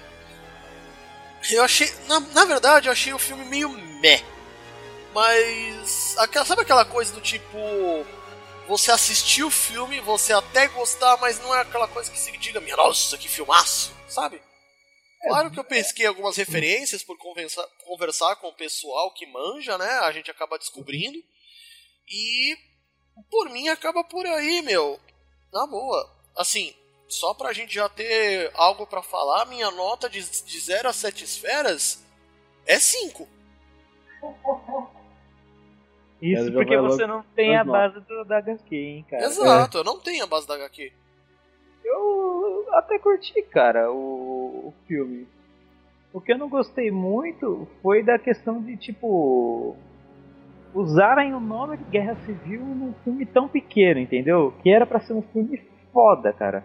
eu 1.52 1.62
achei, 1.62 1.88
na, 2.08 2.18
na 2.18 2.44
verdade, 2.44 2.88
eu 2.88 2.92
achei 2.92 3.12
o 3.12 3.20
filme 3.20 3.44
meio 3.44 3.68
meh. 3.68 4.20
Mas 5.14 6.16
aquela, 6.18 6.44
sabe 6.44 6.62
aquela 6.62 6.84
coisa 6.84 7.12
do 7.12 7.20
tipo 7.20 7.56
você 8.66 8.90
assistiu 8.90 9.46
o 9.46 9.50
filme, 9.50 10.00
você 10.00 10.32
até 10.32 10.66
gostar, 10.66 11.16
mas 11.18 11.38
não 11.40 11.54
é 11.54 11.60
aquela 11.60 11.86
coisa 11.86 12.10
que 12.10 12.18
se 12.18 12.36
diga, 12.36 12.60
minha 12.60 12.76
nossa, 12.76 13.16
que 13.16 13.28
filmaço, 13.28 13.92
sabe? 14.08 14.42
Claro 15.22 15.52
que 15.52 15.60
eu 15.60 15.64
pesquei 15.64 16.06
algumas 16.06 16.36
referências 16.36 17.04
por 17.04 17.16
conversar, 17.16 17.64
conversar 17.84 18.34
com 18.36 18.48
o 18.48 18.54
pessoal 18.54 19.12
que 19.12 19.26
manja, 19.26 19.78
né? 19.78 19.88
A 20.00 20.10
gente 20.10 20.30
acaba 20.30 20.58
descobrindo. 20.58 21.22
E 22.08 22.56
por 23.30 23.50
mim 23.50 23.68
acaba 23.68 24.04
por 24.04 24.26
aí, 24.26 24.62
meu. 24.62 24.98
Na 25.52 25.66
boa. 25.66 26.10
Assim, 26.36 26.74
só 27.08 27.34
pra 27.34 27.52
gente 27.52 27.74
já 27.74 27.88
ter 27.88 28.50
algo 28.54 28.86
para 28.86 29.02
falar, 29.02 29.46
minha 29.46 29.70
nota 29.70 30.08
de, 30.08 30.20
de 30.20 30.60
0 30.60 30.88
a 30.88 30.92
7 30.92 31.24
esferas 31.24 32.04
é 32.66 32.78
5. 32.78 33.28
Isso 36.22 36.52
porque 36.52 36.78
você 36.78 37.04
não 37.04 37.24
tem 37.34 37.56
a 37.56 37.64
base 37.64 37.98
do, 38.00 38.24
da 38.24 38.38
HQ, 38.38 38.76
hein, 38.76 39.04
cara. 39.10 39.24
Exato, 39.24 39.78
é. 39.78 39.80
eu 39.80 39.84
não 39.84 39.98
tenho 39.98 40.22
a 40.22 40.26
base 40.26 40.46
da 40.46 40.54
HQ. 40.54 40.92
Eu 41.84 42.68
até 42.74 42.96
curti, 43.00 43.42
cara, 43.42 43.90
o, 43.90 44.68
o 44.68 44.74
filme. 44.86 45.26
O 46.12 46.20
que 46.20 46.32
eu 46.32 46.38
não 46.38 46.48
gostei 46.48 46.92
muito 46.92 47.66
foi 47.82 48.04
da 48.04 48.20
questão 48.20 48.62
de, 48.62 48.76
tipo, 48.76 49.76
usarem 50.74 51.34
o 51.34 51.40
nome 51.40 51.76
de 51.76 51.84
Guerra 51.84 52.14
Civil 52.26 52.60
num 52.60 52.94
filme 53.04 53.26
tão 53.26 53.48
pequeno, 53.48 54.00
entendeu? 54.00 54.52
Que 54.62 54.70
era 54.70 54.86
para 54.86 55.00
ser 55.00 55.12
um 55.12 55.22
filme 55.22 55.60
foda, 55.92 56.32
cara. 56.32 56.64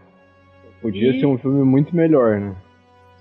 Podia 0.81 1.15
e... 1.15 1.19
ser 1.19 1.25
um 1.25 1.37
filme 1.37 1.63
muito 1.63 1.95
melhor, 1.95 2.39
né? 2.39 2.55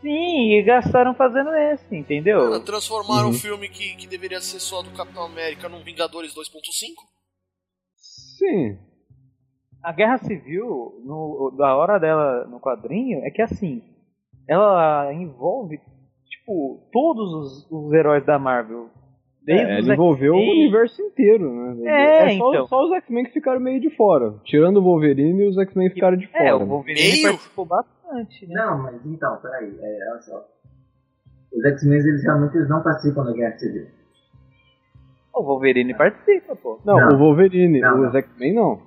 Sim, 0.01 0.53
e 0.53 0.63
gastaram 0.63 1.15
fazendo 1.15 1.53
esse, 1.55 1.97
entendeu? 1.97 2.63
transformaram 2.63 3.25
uhum. 3.25 3.31
um 3.31 3.35
filme 3.35 3.69
que, 3.69 3.97
que 3.97 4.07
deveria 4.07 4.41
ser 4.41 4.61
só 4.61 4.83
do 4.83 4.91
Capitão 4.91 5.25
América 5.25 5.69
num 5.69 5.83
Vingadores 5.83 6.35
2.5? 6.35 6.43
Sim. 8.39 8.79
A 9.83 9.93
Guerra 9.93 10.19
Civil, 10.19 11.01
no, 11.05 11.55
da 11.57 11.75
hora 11.77 11.99
dela 11.99 12.47
no 12.47 12.61
quadrinho, 12.61 13.21
é 13.25 13.31
que 13.31 13.43
assim, 13.43 13.83
ela 14.49 15.13
envolve, 15.13 15.79
tipo, 16.29 16.89
todos 16.93 17.33
os, 17.33 17.71
os 17.71 17.93
heróis 17.93 18.25
da 18.25 18.39
Marvel. 18.39 18.91
Desde 19.47 19.65
é, 19.65 19.79
ela 19.79 19.95
envolveu 19.95 20.35
o 20.35 20.39
universo 20.39 21.01
inteiro, 21.01 21.53
né? 21.53 21.89
É, 21.89 22.35
é 22.35 22.37
só, 22.37 22.51
então. 22.51 22.67
só 22.67 22.85
os 22.85 22.93
X-Men 22.95 23.27
que 23.27 23.31
ficaram 23.31 23.61
meio 23.61 23.81
de 23.81 23.89
fora. 23.91 24.35
Tirando 24.45 24.79
o 24.79 24.83
Wolverine, 24.83 25.47
os 25.47 25.57
X-Men 25.57 25.89
ficaram 25.91 26.17
de 26.17 26.27
fora. 26.27 26.45
É, 26.45 26.53
o 26.53 26.67
Wolverine 26.67 27.13
meio? 27.13 27.23
participou 27.29 27.65
bastante, 27.65 28.45
né? 28.49 28.55
Não, 28.57 28.83
mas 28.83 29.07
então, 29.07 29.37
peraí, 29.37 29.73
é, 29.81 30.11
olha 30.11 30.21
só. 30.23 30.45
Os 31.53 31.65
X-Men, 31.65 32.01
eles 32.01 32.25
realmente 32.25 32.57
eles 32.57 32.69
não 32.69 32.83
participam 32.83 33.25
da 33.25 33.33
Guerra 33.33 33.57
Civil. 33.57 33.87
O 35.33 35.43
Wolverine 35.45 35.95
participa, 35.95 36.57
pô. 36.57 36.81
Não, 36.85 36.97
não 36.97 37.15
o 37.15 37.19
Wolverine, 37.19 37.79
não, 37.81 38.09
os 38.09 38.15
X-Men 38.17 38.53
não. 38.53 38.83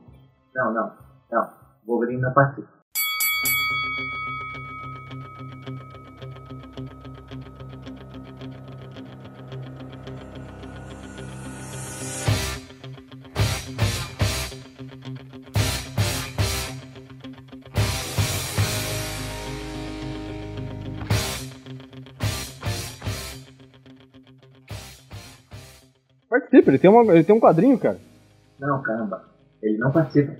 Não, 0.53 0.73
não, 0.73 0.91
não. 1.31 1.49
O 1.87 1.91
Wolverine 1.93 2.21
não 2.21 2.33
participa. 2.33 2.78
Participa, 26.49 26.71
ele 26.71 26.79
tem, 26.79 26.89
uma, 26.89 27.13
ele 27.13 27.23
tem 27.23 27.35
um 27.35 27.39
quadrinho, 27.39 27.77
cara. 27.77 27.99
Não, 28.59 28.81
caramba. 28.81 29.23
Ele 29.61 29.77
não 29.77 29.91
participa. 29.91 30.33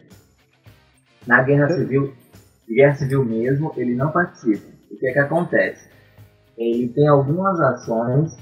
Na 1.28 1.44
Guerra 1.44 1.70
Civil, 1.70 2.14
Guerra 2.68 2.96
Civil 2.96 3.24
mesmo, 3.24 3.72
ele 3.78 3.94
não 3.96 4.12
participa. 4.12 4.66
O 4.90 4.98
que 4.98 5.08
é 5.08 5.14
que 5.14 5.20
acontece? 5.20 5.88
Ele 6.58 6.90
tem 6.90 7.08
algumas 7.08 7.60
ações 7.60 8.36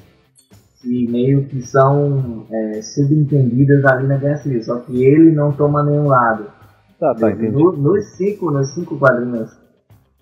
que 0.81 1.11
meio 1.11 1.45
que 1.45 1.61
são 1.61 2.47
é, 2.49 2.81
subentendidas 2.81 3.83
ali 3.83 4.07
na 4.07 4.17
Guerra 4.17 4.37
Civil, 4.37 4.63
só 4.63 4.79
que 4.79 5.03
ele 5.03 5.31
não 5.31 5.51
toma 5.51 5.83
nenhum 5.83 6.07
lado. 6.07 6.45
Tá, 6.97 7.13
tá, 7.13 7.29
no, 7.29 7.73
nos, 7.73 8.05
cinco, 8.15 8.49
nos 8.49 8.73
cinco 8.73 8.97
quadrinhos 8.97 9.55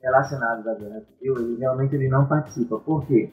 relacionados 0.02 0.68
à 0.68 0.74
Guerra 0.74 1.02
Civil, 1.02 1.38
ele 1.38 1.60
realmente 1.60 1.96
ele 1.96 2.10
não 2.10 2.26
participa. 2.26 2.80
Por 2.80 3.06
quê? 3.06 3.32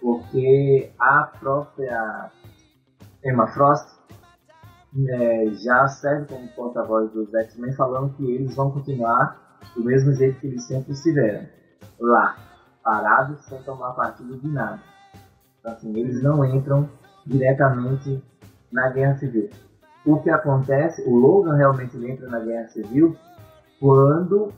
Porque 0.00 0.90
a 0.98 1.22
própria 1.40 2.30
Emma 3.26 3.48
Frost 3.48 3.96
é, 5.08 5.46
já 5.52 5.86
serve 5.88 6.26
como 6.26 6.48
porta-voz 6.48 7.10
dos 7.12 7.34
X-Men, 7.34 7.72
falando 7.72 8.14
que 8.14 8.24
eles 8.30 8.54
vão 8.54 8.70
continuar 8.70 9.58
do 9.74 9.84
mesmo 9.84 10.12
jeito 10.12 10.38
que 10.40 10.46
eles 10.46 10.64
sempre 10.64 10.92
estiveram, 10.92 11.46
lá, 11.98 12.36
parados, 12.82 13.44
sem 13.46 13.60
tomar 13.62 13.92
partido 13.94 14.38
de 14.38 14.48
nada. 14.48 14.80
Então, 15.58 15.72
assim, 15.72 15.98
eles 15.98 16.22
não 16.22 16.44
entram 16.44 16.88
diretamente 17.26 18.22
na 18.70 18.88
Guerra 18.90 19.16
Civil. 19.16 19.50
O 20.04 20.20
que 20.20 20.30
acontece, 20.30 21.02
o 21.02 21.16
Logan 21.16 21.56
realmente 21.56 21.96
entra 21.96 22.28
na 22.28 22.38
Guerra 22.38 22.68
Civil 22.68 23.16
quando 23.80 24.52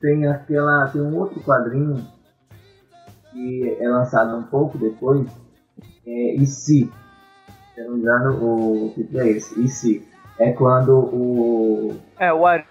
tem 0.00 0.26
aquela 0.26 0.88
tem 0.88 1.00
um 1.00 1.16
outro 1.16 1.40
quadrinho 1.42 2.04
que 3.30 3.76
é 3.80 3.88
lançado 3.88 4.36
um 4.36 4.42
pouco 4.42 4.76
depois, 4.76 5.30
é, 6.06 6.34
e 6.34 6.44
se 6.46 6.92
se 7.74 7.80
eu 7.80 7.86
não 7.86 7.94
me 7.94 8.00
engano, 8.00 8.32
o 8.34 8.92
título 8.94 9.20
é 9.20 9.28
esse. 9.28 9.60
E 9.60 9.68
se? 9.68 10.08
É 10.38 10.52
quando 10.52 10.96
o. 10.96 11.96
É, 12.18 12.32
o 12.32 12.46
Ar. 12.46 12.64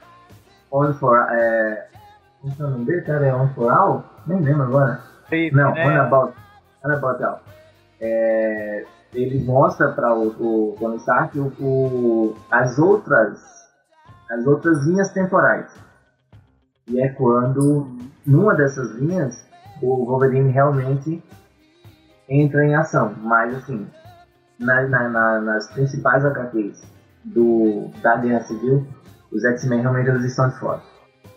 On 0.71 0.93
for. 0.93 1.17
É... 1.31 1.87
Como 2.41 2.53
é 2.59 2.63
o 2.63 2.69
nome 2.69 2.85
dele, 2.85 3.01
cara? 3.01 3.25
É 3.25 3.35
On 3.35 3.47
for 3.49 3.71
All? 3.71 4.03
Nem 4.27 4.39
lembro 4.39 4.63
agora. 4.63 5.01
Sim, 5.29 5.51
não, 5.51 5.73
né? 5.73 5.85
On 5.85 6.01
About. 6.01 6.33
On 6.85 6.91
About 6.91 7.23
All. 7.23 7.39
É... 8.01 8.85
Ele 9.13 9.43
mostra 9.45 9.89
para 9.89 10.13
o, 10.13 10.29
o 10.29 10.75
Tony 10.79 10.97
Stark 10.97 11.39
o, 11.39 11.53
o, 11.59 12.35
as 12.49 12.79
outras 12.79 13.53
as 14.29 14.47
outras 14.47 14.85
linhas 14.85 15.11
temporais. 15.11 15.71
E 16.87 16.99
é 16.99 17.09
quando, 17.09 17.87
numa 18.25 18.55
dessas 18.55 18.91
linhas, 18.95 19.47
o 19.81 20.05
Wolverine 20.05 20.51
realmente 20.51 21.23
entra 22.27 22.65
em 22.65 22.75
ação. 22.75 23.13
Mas, 23.21 23.55
assim, 23.55 23.87
na, 24.59 24.81
na, 24.87 25.09
na, 25.09 25.41
nas 25.41 25.71
principais 25.71 26.23
HQs 26.25 26.81
do, 27.23 27.89
da 28.01 28.17
Guerra 28.17 28.41
Civil, 28.41 28.85
os 29.31 29.43
X-Men 29.43 29.81
realmente 29.81 30.09
eles 30.09 30.25
estão 30.25 30.49
de 30.49 30.59
fora. 30.59 30.81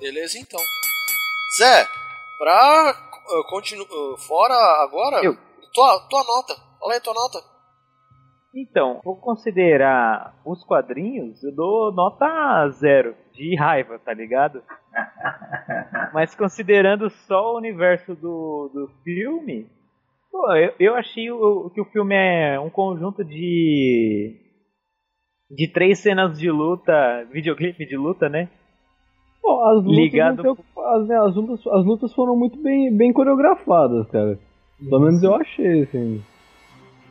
Beleza, 0.01 0.39
então. 0.39 0.61
Zé, 1.59 1.87
pra 2.39 2.95
uh, 2.95 3.49
continuar 3.49 3.87
uh, 3.87 4.17
fora 4.19 4.55
agora, 4.83 5.25
Eu. 5.25 5.37
tua, 5.73 6.01
tua 6.09 6.25
nota. 6.25 6.55
Olha 6.83 6.95
aí 6.95 7.01
tua 7.01 7.15
nota. 7.15 7.39
Então, 8.55 9.01
vou 9.05 9.17
considerar 9.17 10.35
os 10.45 10.65
quadrinhos, 10.65 11.43
eu 11.45 11.55
dou 11.55 11.93
nota 11.93 12.69
zero, 12.71 13.15
de 13.35 13.55
raiva, 13.55 13.99
tá 13.99 14.15
ligado? 14.15 14.63
Mas 16.15 16.35
considerando 16.35 17.11
só 17.27 17.53
o 17.53 17.59
universo 17.59 18.15
do, 18.15 18.71
do 18.73 18.89
filme, 19.05 19.71
Pô, 20.31 20.55
eu, 20.55 20.73
eu 20.79 20.95
achei 20.95 21.31
o, 21.31 21.71
que 21.71 21.81
o 21.81 21.85
filme 21.87 22.15
é 22.15 22.59
um 22.61 22.71
conjunto 22.71 23.25
de. 23.25 24.35
de 25.51 25.73
três 25.73 25.99
cenas 25.99 26.39
de 26.39 26.51
luta, 26.51 27.27
videoclipe 27.31 27.87
de 27.87 27.97
luta, 27.97 28.29
né? 28.29 28.49
Pô, 29.41 29.65
as 29.65 29.85
lutas, 29.85 29.97
Ligado... 29.97 30.43
as, 30.51 31.07
né, 31.07 31.17
as, 31.19 31.35
lutas, 31.37 31.67
as 31.67 31.85
lutas 31.85 32.13
foram 32.13 32.37
muito 32.37 32.61
bem, 32.61 32.95
bem 32.97 33.13
coreografadas, 33.13 34.11
cara. 34.11 34.39
Pelo 34.79 35.01
menos 35.01 35.23
eu 35.23 35.35
achei, 35.37 35.83
assim. 35.83 36.23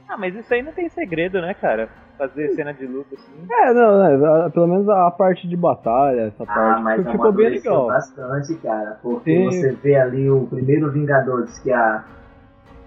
Ah, 0.08 0.17
mas 0.17 0.36
isso 0.36 0.54
aí 0.54 0.62
não 0.62 0.71
tem 0.71 0.88
segredo, 0.89 1.41
né, 1.41 1.54
cara? 1.54 1.89
Fazer 2.17 2.49
cena 2.49 2.73
de 2.73 2.86
luta 2.86 3.15
assim. 3.15 3.32
É, 3.49 3.73
não, 3.73 3.99
né, 3.99 4.49
pelo 4.54 4.67
menos 4.67 4.88
a 4.88 5.10
parte 5.12 5.47
de 5.47 5.58
batalha, 5.58 6.28
essa 6.28 6.43
ah, 6.43 6.45
parte 6.45 6.84
mas 6.84 7.12
ficou 7.12 7.34
bem 7.34 7.49
legal. 7.49 7.88
bastante, 7.88 8.56
cara. 8.62 8.99
Porque 9.01 9.34
Sim. 9.34 9.45
você 9.45 9.71
vê 9.71 9.95
ali 9.95 10.30
o 10.30 10.45
primeiro 10.47 10.91
Vingadores 10.91 11.58
que 11.60 11.71
a 11.71 12.04
E 12.04 12.24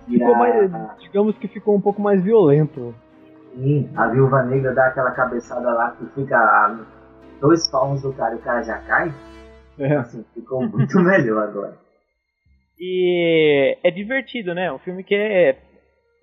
Ficou 0.09 0.35
a- 0.35 0.39
mais, 0.39 0.71
digamos 1.01 1.37
que 1.39 1.49
ficou 1.49 1.77
um 1.77 1.81
pouco 1.81 2.01
mais 2.01 2.23
violento. 2.23 2.95
Sim, 3.55 3.91
a 3.97 4.07
viúva 4.09 4.43
negra 4.45 4.73
dá 4.75 4.87
aquela 4.87 5.11
cabeçada 5.13 5.69
lá 5.73 5.91
que 5.93 6.07
fica 6.15 6.37
a 6.37 6.79
dois 7.41 7.69
palmos 7.71 8.03
do 8.03 8.13
cara 8.13 8.35
e 8.35 8.39
o 8.39 8.43
cara 8.43 8.63
já 8.63 8.79
cai. 8.79 9.13
É. 9.79 9.95
Assim, 9.97 10.25
ficou 10.35 10.67
muito 10.69 10.99
melhor 11.01 11.43
agora. 11.49 11.77
E 12.79 13.77
é 13.83 13.91
divertido, 13.91 14.55
né? 14.55 14.73
Um 14.73 14.79
filme 14.79 15.03
que 15.03 15.15
é. 15.15 15.57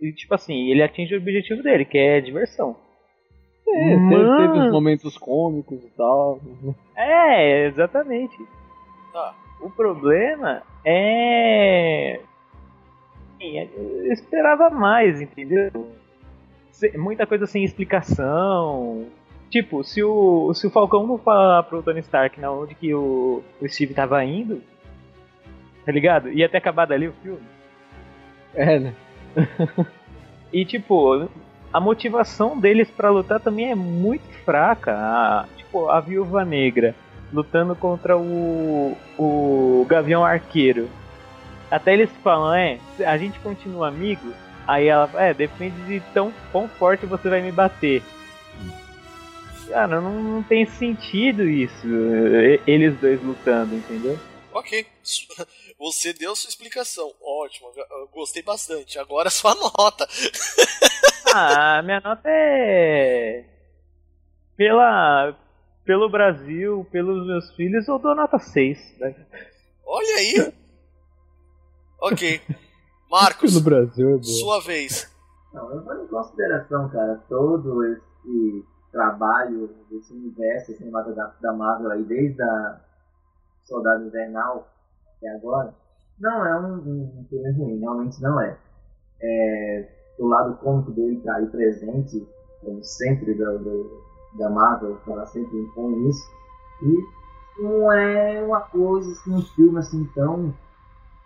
e, 0.01 0.13
Tipo 0.13 0.35
assim, 0.35 0.69
ele 0.71 0.81
atinge 0.83 1.13
o 1.15 1.17
objetivo 1.19 1.61
dele, 1.61 1.83
que 1.85 1.97
é 1.97 2.21
diversão. 2.21 2.75
É, 3.67 3.89
teve, 3.89 3.97
Mas- 3.99 4.37
teve 4.37 4.65
os 4.67 4.71
momentos 4.71 5.17
cômicos 5.17 5.83
e 5.83 5.89
tal. 5.97 6.39
É, 6.95 7.65
exatamente. 7.67 8.37
Tá. 9.11 9.33
O 9.61 9.69
problema 9.69 10.61
é. 10.85 12.19
Sim, 13.37 13.69
Eu 13.75 14.11
esperava 14.11 14.69
mais, 14.69 15.21
entendeu? 15.21 15.71
Muita 16.95 17.25
coisa 17.25 17.45
sem 17.45 17.63
explicação. 17.63 19.05
Tipo, 19.49 19.83
se 19.83 20.03
o, 20.03 20.53
se 20.53 20.67
o 20.67 20.69
Falcão 20.69 21.05
não 21.07 21.17
falar 21.17 21.63
pro 21.63 21.81
Tony 21.81 21.99
Stark 21.99 22.39
na 22.39 22.51
onde 22.51 22.75
que 22.75 22.93
o, 22.93 23.43
o 23.61 23.69
Steve 23.69 23.93
tava 23.93 24.23
indo, 24.23 24.61
tá 25.85 25.91
ligado? 25.91 26.29
Ia 26.31 26.49
ter 26.49 26.57
acabado 26.57 26.91
ali 26.91 27.07
o 27.07 27.13
filme. 27.13 27.43
É, 28.53 28.79
né? 28.79 28.93
E 30.51 30.63
tipo, 30.63 31.27
a 31.73 31.79
motivação 31.79 32.57
deles 32.57 32.89
pra 32.89 33.09
lutar 33.09 33.39
também 33.39 33.71
é 33.71 33.75
muito 33.75 34.27
fraca. 34.45 34.93
A, 34.93 35.45
tipo, 35.57 35.89
a 35.89 35.99
Viúva 35.99 36.45
Negra 36.45 36.95
lutando 37.33 37.75
contra 37.75 38.17
o, 38.17 38.95
o 39.17 39.85
Gavião 39.87 40.23
Arqueiro. 40.23 40.87
Até 41.69 41.93
eles 41.93 42.09
falam, 42.23 42.53
é, 42.53 42.79
a 43.05 43.17
gente 43.17 43.39
continua 43.39 43.87
amigo. 43.87 44.33
Aí 44.67 44.87
ela, 44.87 45.09
é, 45.15 45.33
depende 45.33 45.79
de 45.83 45.99
tão 46.13 46.33
quão 46.51 46.67
forte 46.67 47.05
você 47.05 47.29
vai 47.29 47.41
me 47.41 47.51
bater. 47.51 48.01
Cara, 49.67 49.99
não, 49.99 50.21
não 50.21 50.43
tem 50.43 50.65
sentido 50.65 51.43
isso, 51.43 51.87
eles 52.67 52.95
dois 52.99 53.21
lutando, 53.21 53.75
entendeu? 53.75 54.17
Ok. 54.55 54.85
Você 55.77 56.13
deu 56.13 56.33
sua 56.33 56.47
explicação. 56.47 57.11
Ótimo. 57.21 57.69
Gostei 58.13 58.41
bastante. 58.41 58.97
Agora 58.97 59.27
sua 59.29 59.53
nota. 59.53 60.07
Ah, 61.33 61.81
minha 61.83 61.99
nota 61.99 62.23
é. 62.25 63.43
Pela. 64.55 65.37
Pelo 65.83 66.09
Brasil, 66.09 66.87
pelos 66.89 67.27
meus 67.27 67.53
filhos, 67.55 67.87
eu 67.87 67.99
dou 67.99 68.15
nota 68.15 68.39
6. 68.39 68.97
Né? 68.97 69.13
Olha 69.85 70.15
aí. 70.15 70.53
Ok. 72.01 72.41
Marcos, 73.09 73.53
No 73.55 73.61
Brasil 73.61 74.17
é 74.17 74.23
sua 74.23 74.59
vez. 74.61 75.09
Não, 75.53 75.67
levando 75.69 76.03
em 76.03 76.07
consideração, 76.07 76.89
cara, 76.89 77.23
todo 77.29 77.83
esse 77.85 78.65
trabalho 78.91 79.69
desse 79.89 80.11
universo 80.13 80.73
cinematográfico 80.75 81.41
da 81.41 81.53
Marvel 81.53 81.91
aí, 81.91 82.03
desde 82.03 82.41
a 82.41 82.81
Soldado 83.63 84.05
Invernal 84.05 84.67
até 85.17 85.29
agora, 85.29 85.73
não 86.19 86.45
é 86.45 86.59
um, 86.59 86.73
um, 86.75 87.19
um 87.19 87.25
filme 87.29 87.51
ruim, 87.53 87.79
realmente 87.79 88.21
não 88.21 88.39
é. 88.41 88.57
é. 89.21 89.89
O 90.19 90.27
lado 90.27 90.55
cômico 90.57 90.91
dele 90.91 91.21
tá 91.21 91.35
aí 91.35 91.45
presente, 91.47 92.25
como 92.61 92.83
sempre, 92.83 93.33
do, 93.33 93.59
do- 93.59 94.03
da 94.37 94.49
Marvel, 94.49 94.97
ela 95.07 95.25
sempre 95.25 95.57
impõe 95.57 96.09
isso. 96.09 96.27
E 96.83 97.61
não 97.63 97.91
é 97.93 98.41
uma 98.43 98.61
coisa 98.61 99.09
assim, 99.11 99.33
um 99.33 99.41
filme 99.41 99.79
assim 99.79 100.05
tão. 100.15 100.53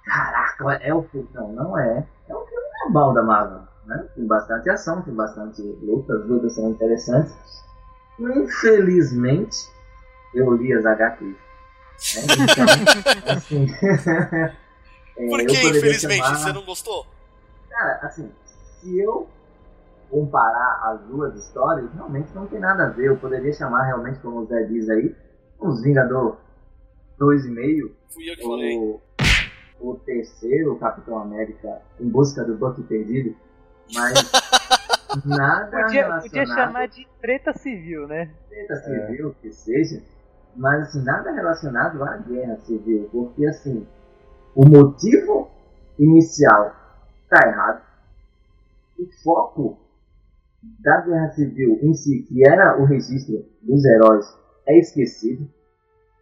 Caraca, 0.05 0.48
é 0.81 0.93
o 0.93 1.03
filme. 1.03 1.27
Não, 1.33 1.51
não 1.53 1.77
é. 1.77 2.05
É 2.27 2.35
um 2.35 2.45
filme 2.45 2.67
normal 2.83 3.13
da 3.13 3.23
Marvel. 3.23 3.61
Né? 3.85 4.05
Tem 4.15 4.25
bastante 4.25 4.69
ação, 4.69 5.01
tem 5.01 5.13
bastante 5.13 5.61
luta, 5.61 6.13
as 6.15 6.25
lutas 6.25 6.53
são 6.55 6.69
interessantes. 6.69 7.33
Infelizmente, 8.19 9.57
eu 10.33 10.53
li 10.55 10.73
as 10.73 10.85
HQs. 10.85 11.35
Né? 12.15 12.21
Então, 12.51 13.33
assim. 13.35 13.65
é, 15.17 15.27
Por 15.27 15.45
que, 15.45 15.67
infelizmente, 15.69 16.23
chamar- 16.23 16.37
você 16.37 16.53
não 16.53 16.63
gostou? 16.63 17.05
Cara, 17.69 17.99
assim, 18.03 18.31
se 18.79 18.99
eu 18.99 19.27
comparar 20.09 20.81
as 20.83 21.01
duas 21.01 21.35
histórias, 21.35 21.91
realmente 21.93 22.33
não 22.33 22.47
tem 22.47 22.59
nada 22.59 22.85
a 22.87 22.89
ver. 22.89 23.07
Eu 23.07 23.17
poderia 23.17 23.53
chamar 23.53 23.83
realmente, 23.83 24.19
como 24.19 24.39
o 24.39 24.45
Zé 24.45 24.63
diz 24.63 24.89
aí, 24.89 25.15
uns 25.61 25.81
Vingador 25.83 26.37
2,5 27.19 27.91
Fui 28.09 28.29
eu 28.29 28.35
que 28.35 28.43
falei. 28.43 28.99
O, 29.79 29.95
terceiro 29.95 30.75
Capitão 30.77 31.17
América 31.19 31.81
em 31.99 32.09
busca 32.09 32.43
do 32.43 32.55
Buck 32.55 32.81
perdido, 32.83 33.35
mas 33.93 34.13
nada 35.25 35.83
Podia, 35.83 36.03
relacionado 36.03 36.21
podia 36.23 36.45
chamar 36.45 36.87
de 36.87 37.07
treta 37.21 37.53
civil, 37.53 38.07
né? 38.07 38.29
treta 38.49 38.75
civil 38.75 39.35
que 39.41 39.51
seja, 39.51 40.01
mas 40.55 40.83
assim, 40.83 41.03
nada 41.03 41.31
relacionado 41.31 42.03
à 42.03 42.17
guerra 42.17 42.57
civil, 42.57 43.09
porque 43.11 43.45
assim, 43.45 43.85
o 44.55 44.67
motivo 44.67 45.49
inicial 45.97 46.75
está 47.23 47.47
errado, 47.47 47.81
o 48.97 49.07
foco 49.23 49.77
da 50.61 51.01
guerra 51.01 51.29
civil 51.29 51.79
em 51.81 51.93
si, 51.93 52.23
que 52.23 52.47
era 52.47 52.77
o 52.79 52.85
registro 52.85 53.45
dos 53.61 53.85
heróis, 53.85 54.25
é 54.65 54.77
esquecido. 54.77 55.49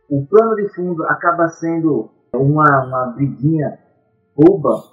O 0.09 0.25
plano 0.25 0.55
de 0.55 0.69
fundo 0.69 1.03
acaba 1.05 1.49
sendo 1.49 2.09
uma, 2.33 2.85
uma 2.85 3.05
briguinha 3.15 3.79
boba 4.35 4.83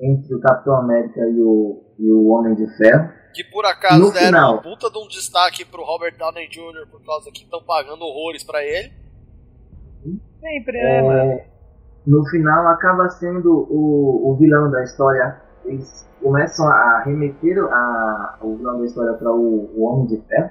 entre 0.00 0.34
o 0.34 0.40
Capitão 0.40 0.76
América 0.76 1.20
e 1.20 1.40
o, 1.40 1.82
e 1.98 2.10
o 2.10 2.26
Homem 2.28 2.54
de 2.54 2.66
Ferro. 2.76 3.10
Que 3.32 3.44
por 3.44 3.64
acaso 3.66 3.98
No 4.00 4.12
deram 4.12 4.26
final. 4.26 4.52
uma 4.54 4.62
puta 4.62 4.90
de 4.90 4.98
um 4.98 5.08
destaque 5.08 5.64
pro 5.64 5.84
Robert 5.84 6.16
Downey 6.16 6.48
Jr. 6.48 6.86
por 6.90 7.02
causa 7.04 7.30
que 7.30 7.44
estão 7.44 7.62
pagando 7.62 8.02
horrores 8.04 8.42
pra 8.44 8.64
ele. 8.64 8.92
Sempre, 10.40 10.72
né, 10.82 11.02
mano? 11.02 11.18
É, 11.32 11.46
no 12.06 12.24
final 12.26 12.68
acaba 12.68 13.08
sendo 13.10 13.66
o, 13.70 14.30
o 14.30 14.36
vilão 14.36 14.70
da 14.70 14.82
história. 14.84 15.40
Eles 15.64 16.06
começam 16.22 16.66
a 16.68 17.02
remeter 17.04 17.58
a, 17.64 18.38
o 18.42 18.56
vilão 18.56 18.78
da 18.78 18.84
história 18.86 19.14
para 19.14 19.32
o, 19.32 19.70
o 19.76 19.82
Homem 19.84 20.06
de 20.06 20.16
Ferro, 20.28 20.50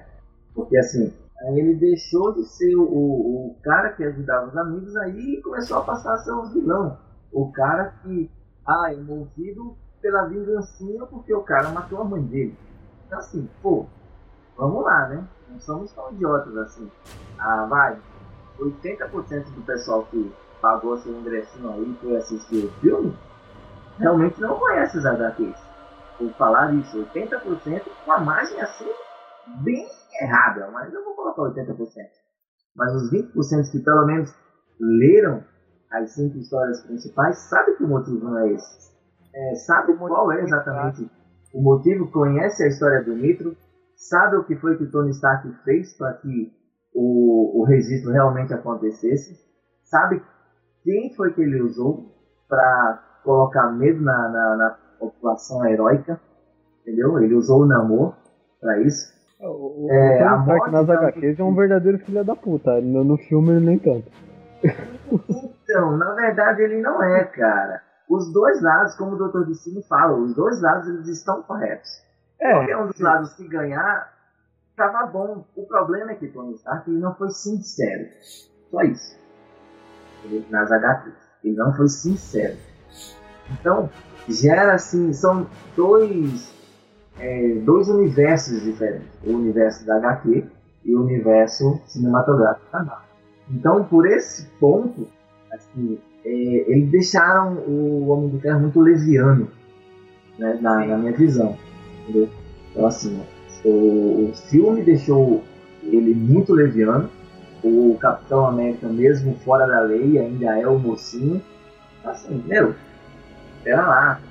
porque 0.54 0.78
assim, 0.78 1.14
ele 1.54 1.76
deixou 1.76 2.34
de 2.34 2.44
ser 2.46 2.76
o, 2.76 2.84
o, 2.84 3.56
cara 3.64 3.92
que 3.92 4.04
ajudava 4.04 4.48
os 4.48 4.58
amigos 4.58 4.96
aí 4.98 5.36
e 5.36 5.42
começou 5.42 5.78
a 5.78 5.84
passar 5.84 6.14
a 6.14 6.18
ser 6.18 6.32
o 6.32 6.46
vilão. 6.46 6.98
O 7.32 7.52
cara 7.52 7.94
que, 8.02 8.32
ah, 8.66 8.92
é 8.92 8.96
movido 8.96 9.76
pela 10.02 10.26
vingancinha 10.26 11.06
porque 11.06 11.34
o 11.34 11.44
cara 11.44 11.70
matou 11.70 12.02
a 12.02 12.06
mãe 12.06 12.24
dele. 12.24 12.58
Então 13.06 13.20
assim, 13.20 13.50
pô, 13.62 13.86
vamos 14.58 14.84
lá, 14.84 15.08
né? 15.10 15.28
Não 15.50 15.60
somos 15.60 15.92
tão 15.94 16.12
idiotas 16.14 16.58
assim. 16.58 16.90
Ah, 17.38 17.66
vai, 17.70 18.00
80% 18.60 19.54
do 19.54 19.62
pessoal 19.62 20.06
que 20.06 20.34
pagou 20.62 20.98
seu 20.98 21.14
ingressinho 21.14 21.72
aí 21.72 21.92
e 21.92 21.98
foi 22.02 22.16
assistir 22.16 22.66
o 22.66 22.72
filme, 22.80 23.16
realmente 24.00 24.42
não 24.42 24.58
conhece 24.58 24.98
os 24.98 25.06
HQs. 25.06 25.56
Vou 26.20 26.30
falar 26.32 26.74
isso, 26.74 26.98
80% 27.14 27.84
com 28.04 28.12
a 28.12 28.20
margem 28.20 28.60
assim, 28.62 28.90
bem 29.64 29.88
errada, 30.22 30.70
mas 30.72 30.94
eu 30.94 31.04
vou 31.04 31.16
colocar 31.16 31.44
80%. 31.44 31.76
Mas 32.76 32.94
os 32.94 33.12
20% 33.12 33.72
que 33.72 33.80
pelo 33.80 34.06
menos 34.06 34.34
leram 34.80 35.44
as 35.92 36.12
cinco 36.12 36.38
histórias 36.38 36.82
principais, 36.82 37.38
sabe 37.50 37.76
que 37.76 37.84
o 37.84 37.88
motivo 37.88 38.26
não 38.26 38.40
é 38.40 38.52
esse. 38.52 38.94
É, 39.34 39.56
sabe 39.56 39.96
qual 39.98 40.32
é 40.32 40.42
exatamente 40.42 41.10
o 41.54 41.62
motivo, 41.62 42.12
conhece 42.12 42.64
a 42.64 42.68
história 42.68 43.02
do 43.04 43.16
Nitro, 43.16 43.56
sabe 43.96 44.36
o 44.36 44.44
que 44.44 44.58
foi 44.58 44.78
que 44.78 44.84
o 44.84 44.92
Tony 44.92 45.12
Stark 45.12 45.50
fez 45.64 45.98
para 45.98 46.14
que 46.16 46.52
o, 46.94 47.62
o 47.62 47.64
registro 47.64 48.12
realmente 48.12 48.54
acontecesse, 48.54 49.40
sabe 49.84 50.22
quem 50.84 51.14
foi 51.16 51.34
que 51.34 51.42
ele 51.42 51.62
usou 51.62 52.14
para 52.48 53.22
colocar 53.24 53.72
medo 53.72 54.02
na, 54.02 54.30
na, 54.30 54.56
na 54.58 54.70
população 55.00 55.66
heróica, 55.66 56.20
entendeu? 56.82 57.20
Ele 57.20 57.36
usou 57.36 57.62
o 57.62 57.66
Namor 57.66 58.16
para 58.60 58.82
isso. 58.82 59.15
O, 59.40 59.86
o 59.86 59.92
É, 59.92 60.18
Tony 60.18 60.20
Stark 60.20 60.48
morte 60.48 60.72
nas 60.72 60.90
HQs 60.90 61.40
é 61.40 61.44
um 61.44 61.56
verdadeiro 61.56 62.00
filho 62.00 62.24
da 62.24 62.36
puta. 62.36 62.80
No, 62.82 63.04
no 63.04 63.18
filme 63.18 63.52
ele 63.52 63.66
nem 63.66 63.80
tanto. 63.80 64.12
Então, 65.64 65.98
na 65.98 66.14
verdade 66.14 66.62
ele 66.62 66.82
não 66.82 67.04
é, 67.04 67.24
cara. 67.26 67.82
Os 68.10 68.32
dois 68.32 68.62
lados, 68.62 68.96
como 68.96 69.16
o 69.16 69.30
Dr. 69.30 69.48
Destino 69.48 69.82
fala, 69.84 70.16
os 70.16 70.36
dois 70.36 70.62
lados 70.62 70.88
eles 70.88 71.08
estão 71.08 71.42
corretos. 71.44 72.04
É, 72.40 72.52
Qualquer 72.52 72.78
um 72.78 72.88
dos 72.88 73.00
lados 73.00 73.34
que 73.34 73.48
ganhar, 73.48 74.14
tava 74.76 75.06
bom. 75.08 75.46
O 75.56 75.66
problema 75.66 76.12
é 76.12 76.16
que 76.16 76.28
Tony 76.28 76.54
Stark 76.54 76.90
ele 76.90 77.00
não 77.00 77.16
foi 77.16 77.30
sincero. 77.30 78.08
Só 78.70 78.82
isso. 78.82 79.18
Ele, 80.24 80.46
nas 80.50 80.72
HQs. 80.72 81.14
Ele 81.44 81.56
não 81.56 81.74
foi 81.74 81.88
sincero. 81.88 82.58
Então, 83.52 83.90
gera 84.28 84.74
assim, 84.74 85.14
são 85.14 85.48
dois, 85.76 86.52
é, 87.20 87.56
dois 87.64 87.88
universos 87.90 88.62
diferentes. 88.64 89.08
O 89.26 89.32
universo 89.32 89.86
da 89.86 89.98
HQ 89.98 90.46
e 90.86 90.96
o 90.96 91.02
universo 91.04 91.80
cinematográfico 91.88 92.66
da 92.72 92.80
Marvel. 92.84 93.06
Então, 93.50 93.84
por 93.84 94.08
esse 94.08 94.48
ponto, 94.60 95.08
assim, 95.52 96.00
é, 96.24 96.30
eles 96.30 96.90
deixaram 96.92 97.54
o 97.68 98.08
Homem 98.10 98.30
de 98.30 98.40
Ferro 98.40 98.60
muito 98.62 98.80
leviano. 98.82 99.48
né, 100.38 100.58
na, 100.62 100.86
na 100.86 100.98
minha 100.98 101.14
visão. 101.14 101.58
Entendeu? 102.04 102.30
Então 102.72 102.86
assim, 102.88 103.22
o, 103.64 104.30
o 104.30 104.34
filme 104.50 104.84
deixou 104.84 105.44
ele 105.84 106.14
muito 106.14 106.54
leviano. 106.54 107.10
O 107.64 107.98
Capitão 108.00 108.46
América, 108.46 108.88
mesmo 108.88 109.36
fora 109.44 109.66
da 109.66 109.82
lei, 109.82 110.20
ainda 110.20 110.60
é 110.60 110.68
o 110.68 110.78
mocinho. 110.78 111.42
Assim, 112.04 112.44
meu, 112.46 112.76
pera 113.64 113.86
lá. 113.88 114.22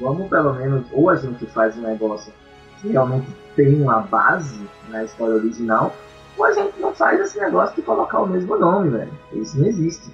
Vamos 0.00 0.28
pelo 0.28 0.54
menos, 0.54 0.86
ou 0.92 1.10
a 1.10 1.16
gente 1.16 1.44
faz 1.46 1.76
um 1.76 1.82
negócio 1.82 2.32
que 2.80 2.88
realmente 2.88 3.26
tem 3.54 3.82
uma 3.82 4.00
base 4.00 4.66
na 4.88 5.04
história 5.04 5.34
original, 5.34 5.94
ou 6.38 6.44
a 6.44 6.52
gente 6.52 6.80
não 6.80 6.94
faz 6.94 7.20
esse 7.20 7.38
negócio 7.38 7.76
de 7.76 7.82
colocar 7.82 8.20
o 8.20 8.26
mesmo 8.26 8.56
nome, 8.56 8.90
velho. 8.90 9.12
Isso 9.32 9.58
não 9.58 9.66
existe. 9.66 10.10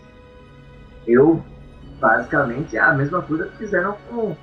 Eu, 1.07 1.41
basicamente, 2.01 2.77
é 2.77 2.81
a 2.81 2.93
mesma 2.93 3.23
coisa 3.23 3.47
que 3.47 3.59
fizeram 3.59 3.97
com 4.11 4.35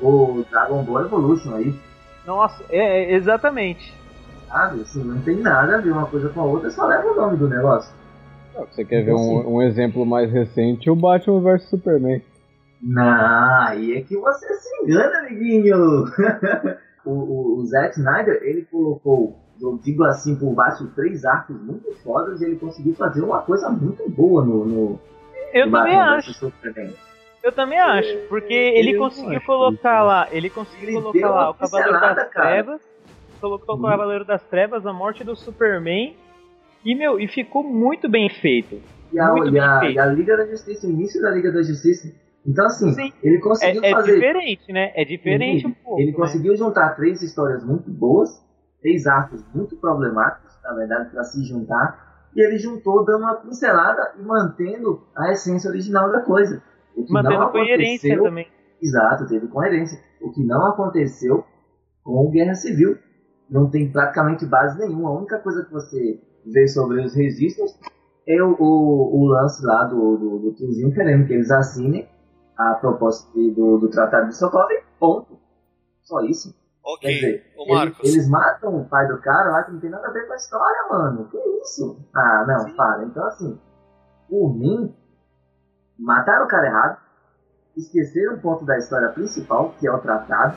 o 0.00 0.44
Dragon 0.50 0.82
Ball 0.82 1.02
Evolution 1.02 1.54
aí. 1.54 1.78
Nossa, 2.26 2.64
é, 2.68 3.04
é, 3.04 3.14
exatamente. 3.14 3.94
Sabe? 4.48 4.80
Assim, 4.80 5.04
não 5.04 5.20
tem 5.20 5.36
nada 5.36 5.76
a 5.76 5.80
ver 5.80 5.92
uma 5.92 6.06
coisa 6.06 6.28
com 6.30 6.40
a 6.40 6.44
outra, 6.44 6.70
só 6.70 6.86
leva 6.86 7.06
o 7.12 7.14
nome 7.14 7.36
do 7.36 7.48
negócio. 7.48 7.92
Você 8.72 8.84
quer 8.84 9.04
ver 9.04 9.14
um, 9.14 9.56
um 9.56 9.62
exemplo 9.62 10.04
mais 10.04 10.32
recente? 10.32 10.90
O 10.90 10.96
Batman 10.96 11.40
vs 11.40 11.68
Superman. 11.68 12.20
Não, 12.80 13.66
aí 13.66 13.96
é 13.96 14.02
que 14.02 14.16
você 14.16 14.54
se 14.54 14.82
engana, 14.82 15.18
amiguinho. 15.20 16.04
o, 17.04 17.10
o, 17.10 17.58
o 17.58 17.66
Zack 17.66 17.98
Snyder, 17.98 18.40
ele 18.42 18.62
colocou, 18.70 19.38
eu 19.60 19.78
digo 19.82 20.04
assim, 20.04 20.36
por 20.36 20.54
baixo, 20.54 20.86
três 20.94 21.24
arcos 21.24 21.60
muito 21.60 21.92
fodas 22.02 22.40
e 22.40 22.44
ele 22.44 22.56
conseguiu 22.56 22.94
fazer 22.94 23.22
uma 23.22 23.42
coisa 23.42 23.68
muito 23.68 24.08
boa 24.08 24.44
no. 24.44 24.64
no 24.64 25.00
eu 25.52 25.66
no 25.66 25.72
também 25.72 25.96
Batman 25.96 26.16
acho. 26.16 26.52
Eu 27.42 27.52
também 27.52 27.78
acho, 27.78 28.18
porque 28.28 28.52
ele 28.52 28.98
conseguiu 28.98 29.40
colocar 29.42 29.98
isso. 29.98 30.06
lá, 30.06 30.28
ele 30.30 30.50
conseguiu 30.50 30.88
Ele 30.88 31.00
colocar 31.00 31.30
lá 31.30 31.50
o 31.50 31.54
Cavaleiro 31.54 31.92
das 31.92 32.28
cara. 32.30 32.48
Trevas, 32.48 32.80
colocou 33.40 33.76
o 33.76 33.82
Cavaleiro 33.82 34.24
das 34.24 34.42
Trevas, 34.42 34.84
a 34.84 34.92
morte 34.92 35.24
do 35.24 35.36
Superman, 35.36 36.16
e 36.84 36.94
meu, 36.94 37.18
e 37.18 37.28
ficou 37.28 37.62
muito 37.62 38.08
bem 38.08 38.28
feito. 38.28 38.80
E 39.12 39.18
a, 39.18 39.28
Muito 39.32 39.48
e, 39.48 39.52
bem 39.52 39.60
a, 39.60 39.80
feito. 39.80 39.94
e 39.94 39.98
a 39.98 40.06
Liga 40.06 40.36
da 40.36 40.46
Justiça, 40.46 40.86
o 40.86 40.90
início 40.90 41.20
da 41.22 41.30
Liga 41.30 41.50
da 41.50 41.62
Justiça. 41.62 42.12
Então, 42.48 42.64
assim, 42.64 42.90
Sim. 42.94 43.12
ele 43.22 43.36
É, 43.36 43.40
conseguiu 43.40 43.84
é 43.84 43.90
fazer. 43.90 44.14
diferente, 44.14 44.72
né? 44.72 44.90
É 44.94 45.04
diferente 45.04 45.66
um 45.66 45.72
pouco. 45.72 46.00
Ele 46.00 46.12
né? 46.12 46.16
conseguiu 46.16 46.56
juntar 46.56 46.96
três 46.96 47.20
histórias 47.22 47.62
muito 47.62 47.90
boas, 47.90 48.42
três 48.80 49.06
arcos 49.06 49.44
muito 49.54 49.76
problemáticos, 49.76 50.58
na 50.64 50.72
verdade, 50.74 51.10
para 51.10 51.22
se 51.24 51.44
juntar, 51.44 52.26
e 52.34 52.40
ele 52.40 52.56
juntou 52.56 53.04
dando 53.04 53.22
uma 53.24 53.34
pincelada 53.34 54.14
e 54.18 54.22
mantendo 54.22 55.02
a 55.14 55.30
essência 55.30 55.68
original 55.68 56.10
da 56.10 56.22
coisa. 56.22 56.62
O 56.96 57.04
que 57.04 57.12
Mantendo 57.12 57.40
não 57.40 57.50
coerência 57.50 58.22
também. 58.22 58.48
Exato, 58.80 59.28
teve 59.28 59.46
coerência. 59.48 59.98
O 60.22 60.32
que 60.32 60.42
não 60.42 60.66
aconteceu 60.66 61.44
com 62.02 62.26
o 62.26 62.30
Guerra 62.30 62.54
Civil. 62.54 62.96
Não 63.50 63.68
tem 63.70 63.90
praticamente 63.90 64.46
base 64.46 64.78
nenhuma. 64.78 65.10
A 65.10 65.18
única 65.18 65.38
coisa 65.38 65.64
que 65.64 65.72
você 65.72 66.20
vê 66.46 66.66
sobre 66.68 67.00
os 67.02 67.14
registros 67.14 67.78
é 68.26 68.42
o, 68.42 68.54
o, 68.58 69.20
o 69.20 69.26
lance 69.26 69.64
lá 69.64 69.84
do, 69.84 70.16
do, 70.16 70.38
do 70.38 70.54
tiozinho 70.54 70.92
querendo 70.92 71.26
que 71.26 71.32
eles 71.34 71.50
assinem 71.50 72.06
a 72.58 72.74
proposta 72.74 73.30
de- 73.32 73.50
do, 73.52 73.78
do 73.78 73.88
Tratado 73.88 74.28
de 74.28 74.36
Sokovia. 74.36 74.82
Ponto. 74.98 75.38
Só 76.02 76.20
isso. 76.22 76.54
Ok. 76.82 77.00
Quer 77.08 77.14
dizer, 77.14 77.52
Ô 77.56 77.62
eles, 77.64 77.74
Marcos, 77.76 78.08
eles 78.08 78.28
matam 78.28 78.80
o 78.80 78.84
pai 78.88 79.06
do 79.08 79.18
cara 79.18 79.50
lá 79.50 79.62
que 79.62 79.72
não 79.72 79.80
tem 79.80 79.90
nada 79.90 80.08
a 80.08 80.10
ver 80.10 80.26
com 80.26 80.32
a 80.32 80.36
história, 80.36 80.86
mano. 80.90 81.28
Que 81.30 81.36
isso? 81.62 81.98
Ah, 82.14 82.44
não, 82.48 82.74
para. 82.74 83.04
Então, 83.04 83.26
assim, 83.26 83.60
por 84.28 84.54
mim, 84.56 84.94
mataram 85.98 86.46
o 86.46 86.48
cara 86.48 86.66
errado, 86.66 86.98
esqueceram 87.76 88.34
um 88.34 88.40
ponto 88.40 88.64
da 88.64 88.76
história 88.78 89.08
principal, 89.10 89.74
que 89.78 89.86
é 89.86 89.92
o 89.92 89.98
tratado, 89.98 90.56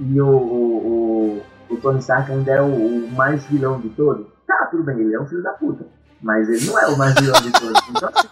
e 0.00 0.20
o, 0.20 0.28
o, 0.28 1.38
o, 1.68 1.74
o 1.74 1.76
Tony 1.80 1.98
Stark 1.98 2.30
ainda 2.30 2.50
é 2.52 2.62
o, 2.62 2.66
o 3.06 3.10
mais 3.12 3.44
vilão 3.46 3.80
de 3.80 3.88
todos. 3.90 4.26
Tá, 4.46 4.68
tudo 4.70 4.82
bem, 4.84 4.98
ele 5.00 5.14
é 5.14 5.20
um 5.20 5.26
filho 5.26 5.42
da 5.42 5.52
puta, 5.52 5.86
mas 6.22 6.48
ele 6.48 6.66
não 6.70 6.78
é 6.78 6.86
o 6.86 6.96
mais 6.96 7.14
vilão 7.14 7.40
de 7.40 7.52
todos. 7.52 7.88
Então, 7.90 8.08
assim, 8.14 8.28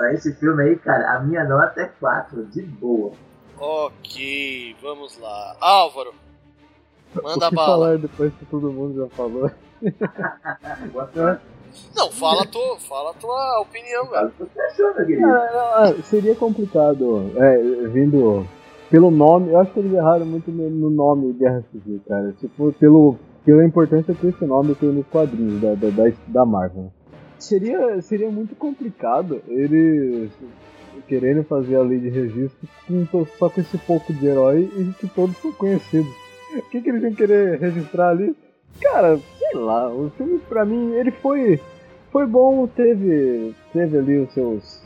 pra 0.00 0.14
esse 0.14 0.32
filme 0.36 0.62
aí, 0.62 0.76
cara, 0.76 1.16
a 1.16 1.20
minha 1.20 1.44
nota 1.44 1.78
é 1.82 1.84
4, 2.00 2.46
de 2.46 2.62
boa. 2.62 3.12
ok, 3.58 4.74
vamos 4.80 5.18
lá. 5.18 5.54
Álvaro, 5.60 6.14
manda 7.22 7.46
o 7.46 7.50
que 7.50 7.54
bala. 7.54 7.68
falar 7.68 7.98
depois 7.98 8.32
que 8.32 8.46
todo 8.46 8.72
mundo 8.72 9.02
já 9.02 9.14
falou? 9.14 9.50
Não, 11.94 12.10
fala 12.10 12.42
a 12.42 12.46
tua, 12.46 12.80
fala 12.80 13.10
a 13.10 13.14
tua 13.14 13.60
opinião, 13.60 14.06
velho. 14.06 14.32
Ah, 15.22 15.84
ah, 15.84 16.02
seria 16.02 16.34
complicado, 16.34 17.30
é, 17.36 17.58
vindo 17.88 18.46
pelo 18.90 19.10
nome, 19.10 19.50
eu 19.50 19.60
acho 19.60 19.70
que 19.72 19.80
eles 19.80 19.92
erraram 19.92 20.24
muito 20.24 20.50
no, 20.50 20.70
no 20.70 20.88
nome 20.90 21.34
Guerra 21.34 21.62
Civil, 21.70 22.00
cara. 22.08 22.34
For 22.56 22.72
pelo, 22.72 23.16
pela 23.44 23.64
importância 23.64 24.14
que 24.14 24.26
esse 24.26 24.46
nome 24.46 24.74
tem 24.74 24.88
nos 24.88 25.06
quadrinhos 25.08 25.60
da, 25.60 25.74
da, 25.74 26.12
da 26.26 26.46
Marvel. 26.46 26.90
Seria, 27.40 28.00
seria 28.02 28.30
muito 28.30 28.54
complicado 28.54 29.42
eles 29.48 30.30
querendo 31.08 31.42
fazer 31.44 31.76
a 31.76 31.82
lei 31.82 31.98
de 31.98 32.08
registro 32.08 32.68
com 32.86 33.26
só 33.38 33.48
com 33.48 33.60
esse 33.60 33.78
pouco 33.78 34.12
de 34.12 34.26
herói 34.26 34.70
e 34.76 34.92
que 34.98 35.08
todos 35.08 35.36
são 35.38 35.52
conhecidos. 35.52 36.12
O 36.54 36.62
que, 36.62 36.80
que 36.80 36.90
eles 36.90 37.02
iam 37.02 37.14
querer 37.14 37.58
registrar 37.58 38.10
ali? 38.10 38.36
Cara, 38.80 39.18
sei 39.38 39.58
lá, 39.58 39.92
o 39.92 40.10
filme 40.10 40.38
pra 40.48 40.64
mim, 40.64 40.92
ele 40.92 41.10
foi 41.10 41.60
foi 42.12 42.26
bom, 42.26 42.66
teve 42.66 43.54
teve 43.72 43.98
ali 43.98 44.18
os 44.18 44.32
seus 44.32 44.82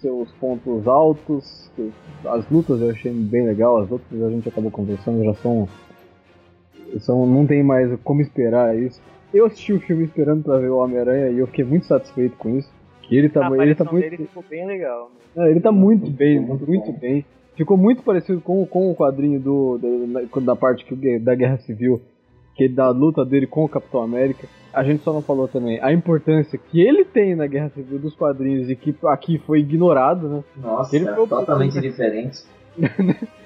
seus 0.00 0.30
pontos 0.32 0.86
altos, 0.88 1.70
as 2.24 2.48
lutas 2.50 2.80
eu 2.80 2.90
achei 2.90 3.12
bem 3.12 3.46
legal, 3.46 3.78
as 3.78 3.88
lutas 3.88 4.22
a 4.22 4.30
gente 4.30 4.48
acabou 4.48 4.70
conversando 4.70 5.24
já 5.24 5.34
são 5.34 5.68
são 7.00 7.26
não 7.26 7.46
tem 7.46 7.62
mais 7.62 7.90
como 8.02 8.20
esperar 8.20 8.76
isso. 8.76 9.00
Eu 9.32 9.46
assisti 9.46 9.72
o 9.72 9.80
filme 9.80 10.04
esperando 10.04 10.42
pra 10.42 10.58
ver 10.58 10.68
o 10.68 10.76
Homem-Aranha 10.78 11.30
e 11.30 11.38
eu 11.38 11.46
fiquei 11.46 11.64
muito 11.64 11.86
satisfeito 11.86 12.36
com 12.36 12.56
isso. 12.58 12.70
Que 13.02 13.16
ele 13.16 13.28
tá, 13.28 13.46
a 13.46 13.56
ele 13.58 13.74
tá 13.74 13.84
muito 13.84 14.10
dele 14.10 14.16
ficou 14.26 14.44
bem 14.48 14.66
legal. 14.66 15.10
né? 15.34 15.48
é, 15.48 15.50
ele 15.50 15.60
tá 15.60 15.72
muito 15.72 16.10
bem, 16.10 16.40
muito, 16.40 16.92
bem. 16.92 17.24
Ficou 17.56 17.76
muito 17.76 18.02
parecido 18.02 18.40
com, 18.40 18.64
com 18.66 18.90
o 18.90 18.94
quadrinho 18.94 19.40
do, 19.40 19.78
da, 19.78 20.40
da 20.40 20.56
parte 20.56 20.84
que, 20.84 21.18
da 21.18 21.34
Guerra 21.34 21.58
Civil, 21.58 22.00
que 22.54 22.68
da 22.68 22.90
luta 22.90 23.24
dele 23.24 23.46
com 23.46 23.64
o 23.64 23.68
Capitão 23.68 24.02
América. 24.02 24.46
A 24.72 24.82
gente 24.82 25.02
só 25.02 25.12
não 25.12 25.20
falou 25.20 25.48
também 25.48 25.78
a 25.82 25.92
importância 25.92 26.58
que 26.58 26.80
ele 26.80 27.04
tem 27.04 27.34
na 27.34 27.46
Guerra 27.46 27.70
Civil 27.70 27.98
dos 27.98 28.14
quadrinhos 28.14 28.70
e 28.70 28.76
que 28.76 28.94
aqui 29.06 29.38
foi 29.38 29.60
ignorado, 29.60 30.28
né? 30.28 30.44
Nossa, 30.56 30.96
Ele 30.96 31.06
foi 31.06 31.26
totalmente 31.26 31.80
diferente. 31.80 32.40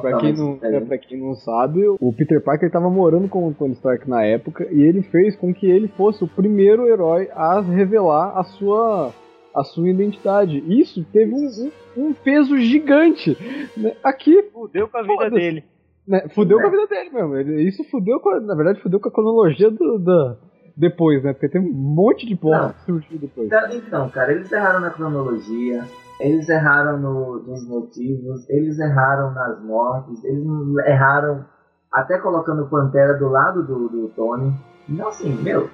Pra 0.00 0.18
quem, 0.18 0.32
não, 0.34 0.50
é, 0.52 0.54
diferente. 0.54 0.86
pra 0.86 0.98
quem 0.98 1.18
não 1.20 1.34
sabe, 1.34 1.82
o 1.88 2.12
Peter 2.12 2.42
Parker 2.42 2.70
tava 2.70 2.88
morando 2.88 3.28
com 3.28 3.48
o 3.48 3.54
Tony 3.54 3.72
Stark 3.74 4.08
na 4.08 4.22
época 4.24 4.66
e 4.70 4.80
ele 4.82 5.02
fez 5.02 5.34
com 5.36 5.52
que 5.52 5.66
ele 5.68 5.88
fosse 5.88 6.22
o 6.22 6.28
primeiro 6.28 6.86
herói 6.86 7.28
a 7.32 7.60
revelar 7.60 8.38
a 8.38 8.44
sua, 8.44 9.12
a 9.54 9.64
sua 9.64 9.88
identidade. 9.88 10.62
Isso 10.68 11.04
teve 11.12 11.32
um, 11.34 11.48
um- 11.96 12.06
um 12.08 12.12
peso 12.12 12.56
gigante. 12.58 13.36
né? 13.76 13.94
Aqui, 14.04 14.42
Fudeu 14.52 14.86
com 14.88 14.98
a 14.98 15.02
vida 15.02 15.30
dele. 15.30 15.64
né, 16.06 16.28
fudeu 16.34 16.58
É. 16.58 16.62
com 16.62 16.68
a 16.68 16.70
vida 16.70 16.86
dele 16.86 17.10
mesmo. 17.10 17.36
Ele- 17.36 17.62
isso 17.68 17.82
fudeu 17.90 18.20
com 18.20 18.30
a, 18.30 18.40
na 18.40 18.54
verdade, 18.54 18.80
fudeu 18.80 19.00
com 19.00 19.08
a 19.08 19.12
cronologia 19.12 19.70
do, 19.70 19.98
da- 19.98 20.36
depois, 20.76 21.22
né? 21.24 21.32
Porque 21.32 21.48
tem 21.48 21.60
um 21.60 21.72
monte 21.72 22.26
de 22.26 22.36
porra 22.36 22.74
que 22.74 22.84
surgiu 22.84 23.18
depois. 23.18 23.46
Então, 23.48 23.68
Então, 23.76 24.08
cara, 24.10 24.32
eles 24.32 24.50
erraram 24.52 24.80
na 24.80 24.90
cronologia, 24.90 25.82
eles 26.20 26.48
erraram 26.48 26.98
no- 26.98 27.38
nos 27.42 27.66
motivos, 27.68 28.48
eles 28.48 28.78
erraram 28.78 29.32
nas 29.32 29.60
mortes, 29.62 30.22
eles 30.24 30.44
erraram 30.86 31.44
até 31.92 32.18
colocando 32.18 32.62
o 32.62 32.68
Pantera 32.68 33.14
do 33.14 33.28
lado 33.28 33.62
do, 33.64 33.88
do 33.88 34.08
Tony. 34.10 34.52
Então, 34.88 35.08
assim, 35.08 35.34
meu. 35.42 35.68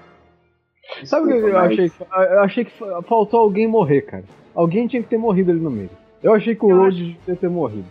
Sabe 1.05 1.27
o 1.27 1.29
que 1.29 1.49
eu 1.49 1.53
mas- 1.53 1.73
achei? 1.73 1.93
Eu 2.31 2.41
achei 2.41 2.65
que 2.65 2.79
fa- 2.79 3.03
faltou 3.03 3.41
alguém 3.41 3.67
morrer, 3.67 4.03
cara. 4.03 4.25
Alguém 4.55 4.87
tinha 4.87 5.03
que 5.03 5.09
ter 5.09 5.19
morrido 5.19 5.51
ali 5.51 5.61
no 5.61 5.71
meio. 5.71 5.91
Eu 6.23 6.33
achei 6.33 6.55
que 6.55 6.65
o 6.65 6.69
Rhodes 6.75 6.99
devia 7.19 7.37
ter 7.37 7.49
morrido. 7.51 7.87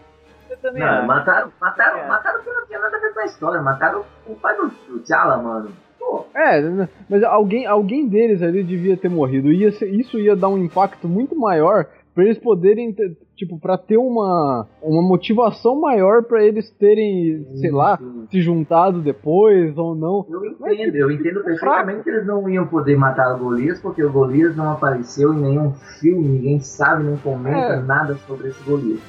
Não, 0.74 0.84
acho. 0.88 1.06
mataram, 1.08 1.52
mataram, 1.62 1.98
É. 2.00 2.08
mataram 2.08 2.42
que 2.42 2.50
não 2.50 2.66
tinha 2.66 2.80
nada 2.80 2.98
a 2.98 3.00
ver 3.00 3.14
com 3.14 3.20
a 3.20 3.26
história, 3.26 3.62
mataram 3.62 4.04
o 4.26 4.34
pai 4.36 4.56
do, 4.58 4.68
do 4.90 5.00
T'Challa, 5.00 5.38
mano. 5.38 5.70
Pô, 6.00 6.26
É, 6.34 6.60
né, 6.62 6.90
mas 7.08 7.24
alguém, 7.24 7.68
alguém 7.68 8.08
deles 8.08 8.42
ali 8.42 8.64
devia 8.64 8.98
ter 8.98 9.10
morrido. 9.10 9.52
Ia 9.52 9.72
ser- 9.74 9.90
isso 9.94 10.18
ia 10.20 10.36
dar 10.36 10.48
um 10.50 10.58
impacto 10.58 11.08
muito 11.08 11.36
maior 11.36 11.86
pra 12.16 12.24
eles 12.24 12.40
poderem, 12.40 12.94
ter, 12.94 13.16
tipo, 13.36 13.60
pra 13.60 13.78
ter 13.78 13.98
uma, 13.98 14.66
uma 14.82 15.02
motivação 15.02 15.80
maior 15.80 16.24
pra 16.24 16.42
eles 16.44 16.72
terem, 16.80 17.46
sei 17.56 17.70
lá, 17.72 18.00
se 18.32 18.42
juntado 18.42 19.02
depois 19.02 19.78
ou 19.78 19.94
não. 19.94 20.26
Eu 20.30 20.56
Mas, 20.60 20.80
entendo, 20.80 20.96
eu 20.96 21.12
entendo 21.12 21.34
tipo, 21.34 21.44
perfeitamente 21.44 22.04
que 22.04 22.10
eles 22.10 22.26
não 22.26 22.50
iam 22.50 22.66
poder 22.66 22.96
matar 22.98 23.36
o 23.36 23.40
Golias, 23.40 23.82
porque 23.82 24.02
o 24.02 24.10
Golias 24.12 24.56
não 24.56 24.72
apareceu 24.72 25.34
em 25.34 25.42
nenhum 25.42 25.74
filme, 26.00 26.26
ninguém 26.26 26.60
sabe, 26.62 27.04
nem 27.04 27.18
comenta 27.18 27.74
É. 27.74 27.82
nada 27.82 28.16
sobre 28.26 28.48
esse 28.48 28.64
Golias. 28.64 29.02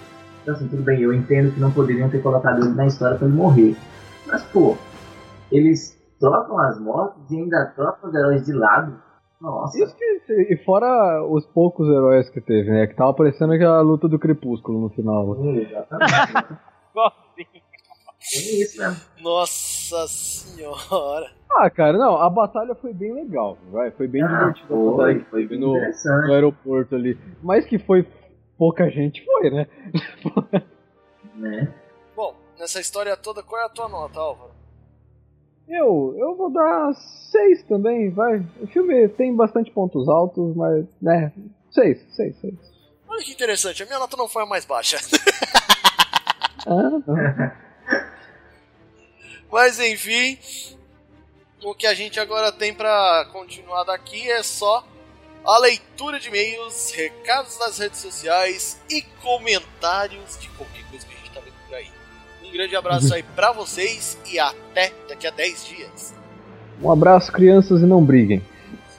Então 0.42 0.54
assim, 0.54 0.66
tudo 0.66 0.82
bem, 0.82 1.00
eu 1.00 1.14
entendo 1.14 1.52
que 1.54 1.60
não 1.60 1.70
poderiam 1.70 2.08
ter 2.10 2.20
colocado 2.22 2.64
ele 2.64 2.74
na 2.74 2.86
história 2.86 3.16
pra 3.16 3.26
ele 3.28 3.36
morrer. 3.36 3.76
Mas, 4.26 4.42
pô, 4.46 4.76
eles 5.52 5.96
trocam 6.18 6.58
as 6.58 6.80
mortes 6.80 7.30
e 7.30 7.36
ainda 7.36 7.66
trocam 7.76 8.08
os 8.10 8.14
heróis 8.16 8.44
de 8.44 8.52
lado. 8.52 8.94
Nossa, 9.40 9.78
Isso 9.82 9.94
que, 9.96 10.32
e 10.52 10.56
fora 10.64 11.22
os 11.24 11.44
poucos 11.46 11.86
heróis 11.88 12.28
que 12.30 12.40
teve, 12.40 12.70
né? 12.70 12.86
Que 12.86 12.94
tava 12.94 13.12
parecendo 13.12 13.52
aquela 13.52 13.80
luta 13.82 14.08
do 14.08 14.18
Crepúsculo 14.18 14.80
no 14.80 14.88
final. 14.90 15.36
exatamente. 15.54 16.58
Tem 18.32 18.60
isso 18.60 18.78
mesmo. 18.78 18.96
Nossa 19.22 20.06
senhora. 20.08 21.30
Ah, 21.50 21.70
cara, 21.70 21.96
não, 21.96 22.16
a 22.16 22.28
batalha 22.28 22.74
foi 22.74 22.92
bem 22.92 23.14
legal, 23.14 23.56
vai, 23.70 23.90
foi 23.92 24.08
bem 24.08 24.22
Ah, 24.22 24.26
divertida 24.26 24.68
foi, 24.68 25.20
foi 25.30 25.46
bem 25.46 25.60
no, 25.60 25.74
no 25.74 26.32
aeroporto 26.32 26.94
ali. 26.94 27.18
Mas 27.42 27.64
que 27.64 27.78
foi 27.78 28.06
pouca 28.58 28.90
gente, 28.90 29.24
foi, 29.24 29.50
né? 29.50 29.66
Né? 31.34 31.70
Bom, 32.16 32.34
nessa 32.58 32.80
história 32.80 33.14
toda, 33.14 33.42
qual 33.42 33.60
é 33.60 33.66
a 33.66 33.68
tua 33.68 33.90
nota, 33.90 34.18
Álvaro? 34.18 34.52
Eu, 35.68 36.14
eu 36.16 36.36
vou 36.36 36.50
dar 36.50 36.94
seis 36.94 37.62
também, 37.64 38.10
vai. 38.10 38.38
O 38.60 38.66
filme 38.68 39.08
tem 39.08 39.34
bastante 39.34 39.70
pontos 39.70 40.08
altos, 40.08 40.54
mas, 40.54 40.84
né, 41.02 41.32
seis, 41.70 42.00
seis, 42.14 42.36
seis. 42.40 42.54
Olha 43.08 43.22
que 43.22 43.32
interessante, 43.32 43.82
a 43.82 43.86
minha 43.86 43.98
nota 43.98 44.16
não 44.16 44.28
foi 44.28 44.42
a 44.42 44.46
mais 44.46 44.64
baixa. 44.64 44.98
Ah. 46.66 47.56
Mas 49.50 49.78
enfim, 49.78 50.38
o 51.62 51.74
que 51.74 51.86
a 51.86 51.94
gente 51.94 52.18
agora 52.18 52.50
tem 52.50 52.74
pra 52.74 53.28
continuar 53.32 53.84
daqui 53.84 54.28
é 54.28 54.42
só 54.42 54.84
a 55.44 55.58
leitura 55.58 56.18
de 56.18 56.28
e-mails, 56.28 56.90
recados 56.90 57.58
nas 57.60 57.78
redes 57.78 58.00
sociais 58.00 58.80
e 58.90 59.00
comentários 59.22 60.36
de 60.38 60.48
qualquer 60.50 60.84
coisa 60.90 61.06
que 61.06 61.14
a 61.14 61.16
gente 61.16 61.30
tá 61.30 61.40
vendo 61.40 61.54
por 61.66 61.74
aí. 61.76 61.90
Um 62.44 62.52
grande 62.52 62.76
abraço 62.76 63.12
aí 63.14 63.22
pra 63.22 63.52
vocês 63.52 64.18
e 64.30 64.38
até 64.38 64.92
daqui 65.08 65.26
a 65.26 65.30
10 65.30 65.66
dias. 65.66 66.14
Um 66.80 66.90
abraço, 66.90 67.32
crianças, 67.32 67.80
e 67.82 67.86
não 67.86 68.04
briguem. 68.04 68.42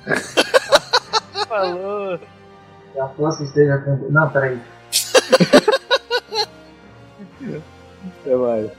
Falou. 1.47 2.19
Que 2.93 2.99
a 2.99 3.07
força 3.09 3.43
esteja 3.43 3.77
com. 3.79 3.95
Não, 4.09 4.29
peraí. 4.29 4.59
Até 8.21 8.35
mais. 8.35 8.71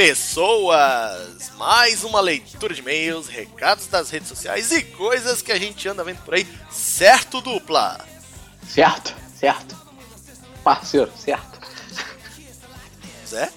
Pessoas! 0.00 1.52
Mais 1.58 2.04
uma 2.04 2.22
leitura 2.22 2.72
de 2.72 2.80
e-mails, 2.80 3.28
recados 3.28 3.86
das 3.86 4.08
redes 4.08 4.28
sociais 4.28 4.72
e 4.72 4.82
coisas 4.82 5.42
que 5.42 5.52
a 5.52 5.58
gente 5.58 5.86
anda 5.86 6.02
vendo 6.02 6.24
por 6.24 6.32
aí, 6.32 6.48
certo, 6.70 7.42
dupla? 7.42 8.00
Certo, 8.66 9.14
certo. 9.38 9.76
Parceiro, 10.64 11.12
certo. 11.14 11.60
Zé? 13.28 13.52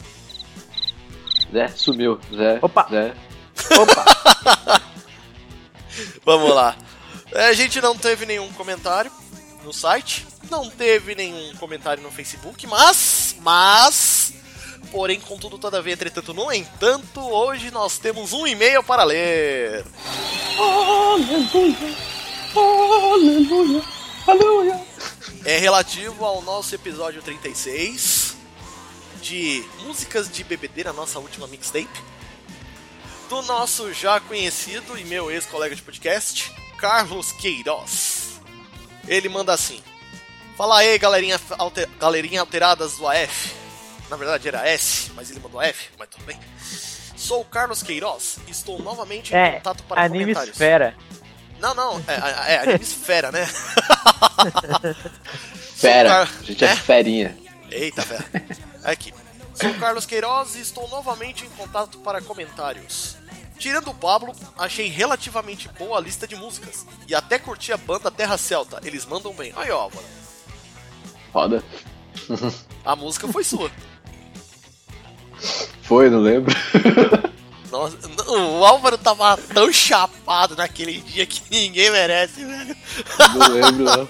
Zé 1.50 1.70
sumiu. 1.70 2.20
Zé. 2.36 2.60
Opa. 2.62 2.88
Zé. 2.92 3.14
Vamos 6.26 6.54
lá. 6.54 6.76
É, 7.32 7.46
A 7.46 7.54
gente 7.54 7.80
não 7.80 7.98
teve 7.98 8.26
nenhum 8.26 8.52
comentário 8.52 9.10
no 9.64 9.72
site, 9.72 10.28
não 10.52 10.70
teve 10.70 11.16
nenhum 11.16 11.56
comentário 11.56 12.04
no 12.04 12.12
Facebook, 12.12 12.68
mas, 12.68 13.34
mas, 13.40 13.94
porém, 14.94 15.20
contudo, 15.20 15.58
todavia, 15.58 15.92
entretanto, 15.92 16.36
no 16.36 16.54
entanto, 16.54 17.20
hoje 17.20 17.72
nós 17.72 17.98
temos 17.98 18.32
um 18.32 18.46
e-mail 18.46 18.84
para 18.84 19.04
ler. 19.04 19.84
É 25.44 25.58
relativo 25.58 26.24
ao 26.24 26.44
nosso 26.44 26.76
episódio 26.76 27.24
36 27.24 28.38
de 29.20 29.66
músicas 29.84 30.32
de 30.32 30.44
bebedeira, 30.44 30.94
nossa 30.94 31.18
última 31.18 31.48
mixtape. 31.48 32.14
Do 33.28 33.42
nosso 33.42 33.92
já 33.94 34.20
conhecido 34.20 34.96
e 34.96 35.04
meu 35.04 35.32
ex-colega 35.32 35.76
de 35.76 35.82
podcast, 35.82 36.54
Carlos 36.78 37.32
Queiroz. 37.32 38.40
Ele 39.08 39.28
manda 39.28 39.54
assim: 39.54 39.82
Fala 40.56 40.78
aí, 40.78 41.00
galerinha, 41.00 41.42
alter, 41.58 41.90
galerinha 42.00 42.42
alteradas 42.42 42.98
do 42.98 43.08
AF. 43.08 43.63
Na 44.14 44.18
verdade 44.18 44.48
era 44.48 44.68
S, 44.70 45.12
mas 45.16 45.32
ele 45.32 45.40
mandou 45.40 45.60
F, 45.60 45.90
mas 45.98 46.08
tudo 46.08 46.24
bem. 46.24 46.40
Sou 47.18 47.42
o 47.42 47.46
Carlos 47.46 47.82
Queiroz 47.82 48.38
e 48.48 48.52
estou 48.52 48.78
novamente 48.80 49.34
em 49.34 49.38
É, 49.38 49.52
contato 49.54 49.82
para 49.86 50.04
anime 50.04 50.26
comentários. 50.26 50.54
esfera. 50.54 50.96
Não, 51.60 51.74
não, 51.74 51.98
é, 52.08 52.54
é 52.54 52.60
anime 52.60 52.84
esfera, 52.84 53.32
né? 53.32 53.44
Fera. 55.76 56.28
Sou 56.28 56.38
A 56.42 56.44
gente 56.44 56.64
é, 56.64 56.68
É? 56.68 56.76
ferinha. 56.76 57.36
Eita, 57.72 58.04
fera. 58.04 58.24
Aqui. 58.84 59.12
Sou 59.56 59.72
o 59.72 59.80
Carlos 59.80 60.06
Queiroz 60.06 60.54
e 60.58 60.62
estou 60.62 60.88
novamente 60.90 61.44
em 61.48 61.50
contato 61.50 61.98
para 61.98 62.22
comentários. 62.22 63.18
Tirando 63.58 63.90
o 63.90 63.96
Pablo, 63.96 64.32
achei 64.56 64.90
relativamente 64.90 65.68
boa 65.70 65.98
a 65.98 66.02
lista 66.02 66.28
de 66.28 66.36
músicas. 66.36 66.86
E 67.08 67.16
até 67.16 67.40
curti 67.40 67.74
a 67.74 67.78
banda 67.78 68.12
Terra 68.12 68.38
Celta. 68.38 68.80
Eles 68.84 69.08
mandam 69.08 69.34
bem. 69.34 69.52
Aí, 69.56 69.72
ó, 69.72 69.90
mano. 69.90 70.08
Foda. 71.32 71.64
A 72.86 72.96
música 72.96 73.28
foi 73.28 73.44
sua. 73.44 73.72
Foi, 75.84 76.10
não 76.10 76.20
lembro. 76.20 76.54
Nossa, 77.72 77.98
o 78.28 78.64
Álvaro 78.64 78.98
tava 78.98 79.36
tão 79.54 79.72
chapado 79.74 80.56
naquele 80.56 81.00
dia 81.00 81.26
que 81.26 81.42
ninguém 81.50 81.90
merece, 81.92 82.46
velho. 82.46 82.76
Não 83.36 83.48
lembro, 83.48 83.84
não. 83.84 84.08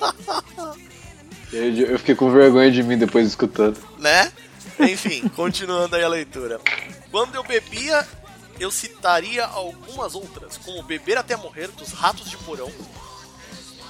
Eu, 1.53 1.97
fiquei 1.99 2.15
com 2.15 2.29
vergonha 2.31 2.69
de 2.71 2.83
mim 2.83 2.97
depois 2.97 3.27
escutando. 3.27 3.77
né? 3.99 4.31
Enfim, 4.79 5.27
continuando 5.35 5.95
aí 5.95 6.03
a 6.03 6.07
leitura. 6.09 6.59
Quando 7.11 7.35
eu 7.35 7.43
bebia, 7.43 8.05
eu 8.59 8.69
citaria 8.71 9.45
algumas 9.45 10.15
outras, 10.15 10.57
como 10.57 10.83
Beber 10.83 11.17
Até 11.17 11.35
Morrer, 11.37 11.69
dos 11.77 11.91
Ratos 11.91 12.29
de 12.29 12.35
Porão, 12.37 12.71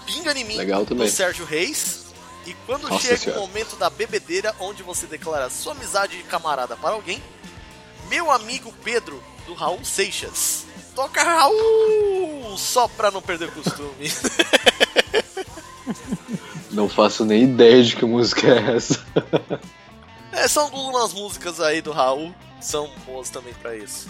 Pinga 0.06 0.38
em 0.38 0.44
Mim, 0.44 0.58
Legal 0.58 0.86
também. 0.86 1.08
do 1.08 1.12
Sérgio 1.12 1.46
Reis, 1.46 2.03
e 2.46 2.54
quando 2.66 2.90
Nossa 2.90 3.02
chega 3.02 3.18
Senhora. 3.18 3.42
o 3.42 3.48
momento 3.48 3.76
da 3.76 3.90
bebedeira, 3.90 4.56
onde 4.60 4.84
você 4.84 5.06
declara 5.06 5.50
sua 5.50 5.74
amizade 5.74 6.18
de 6.18 6.24
camarada 6.24 6.76
para 6.76 6.92
alguém, 6.96 7.22
meu 8.10 8.32
amigo 8.32 8.74
Pedro, 8.84 9.24
do 9.46 9.54
Raul 9.54 9.84
Seixas. 9.84 10.66
Toca 10.96 11.24
Raul! 11.24 12.56
Só 12.58 12.88
pra 12.88 13.10
não 13.10 13.22
perder 13.22 13.50
o 13.50 13.52
costume. 13.52 14.12
Não 16.72 16.90
faço 16.90 17.24
nem 17.24 17.44
ideia 17.44 17.84
de 17.84 17.96
que 17.96 18.04
música 18.04 18.48
é 18.48 18.76
essa. 18.76 19.06
É, 20.32 20.48
são 20.48 20.64
algumas 20.64 21.14
músicas 21.14 21.60
aí 21.60 21.82
do 21.84 21.92
Raul, 21.92 22.34
são 22.60 22.90
boas 23.06 23.30
também 23.30 23.54
pra 23.54 23.76
isso. 23.76 24.08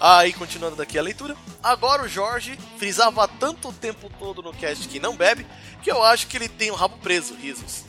Aí, 0.00 0.32
continuando 0.32 0.76
daqui 0.76 0.98
a 0.98 1.02
leitura. 1.02 1.36
Agora 1.62 2.02
o 2.02 2.08
Jorge 2.08 2.58
frisava 2.78 3.28
tanto 3.28 3.68
o 3.68 3.72
tempo 3.72 4.10
todo 4.18 4.40
no 4.40 4.50
cast 4.54 4.88
que 4.88 4.98
não 4.98 5.14
bebe, 5.14 5.46
que 5.82 5.92
eu 5.92 6.02
acho 6.02 6.26
que 6.26 6.38
ele 6.38 6.48
tem 6.48 6.70
o 6.70 6.74
rabo 6.74 6.96
preso, 7.02 7.34
risos. 7.34 7.84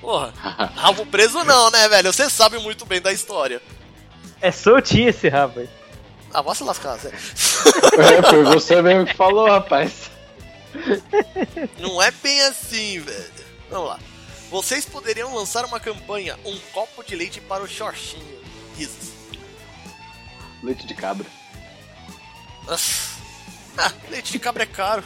Porra, 0.00 0.32
rabo 0.76 1.04
preso 1.06 1.42
não, 1.42 1.68
né, 1.70 1.88
velho? 1.88 2.12
Você 2.12 2.30
sabe 2.30 2.58
muito 2.60 2.86
bem 2.86 3.00
da 3.00 3.12
história. 3.12 3.60
É 4.40 4.52
soltinho 4.52 5.08
esse 5.08 5.28
rapaz. 5.28 5.68
Ah, 6.32 6.40
vai 6.40 6.54
se 6.54 6.62
lascar, 6.62 6.96
Zé. 6.98 7.08
É, 7.08 8.22
foi 8.22 8.44
você 8.44 8.80
mesmo 8.80 9.06
que 9.06 9.14
falou, 9.14 9.50
rapaz. 9.50 10.10
Não 11.80 12.00
é 12.00 12.12
bem 12.12 12.42
assim, 12.42 13.00
velho. 13.00 13.32
Vamos 13.68 13.88
lá. 13.88 13.98
Vocês 14.50 14.84
poderiam 14.84 15.34
lançar 15.34 15.64
uma 15.64 15.80
campanha, 15.80 16.38
um 16.44 16.56
copo 16.72 17.02
de 17.02 17.16
leite 17.16 17.40
para 17.40 17.64
o 17.64 17.68
Xorxinho. 17.68 18.38
Risos. 18.76 19.10
Leite 20.62 20.86
de 20.86 20.94
cabra. 20.94 21.26
Nossa. 22.66 23.16
Ah, 23.78 23.92
leite 24.08 24.32
de 24.32 24.38
cabra 24.38 24.62
é 24.62 24.66
caro. 24.66 25.04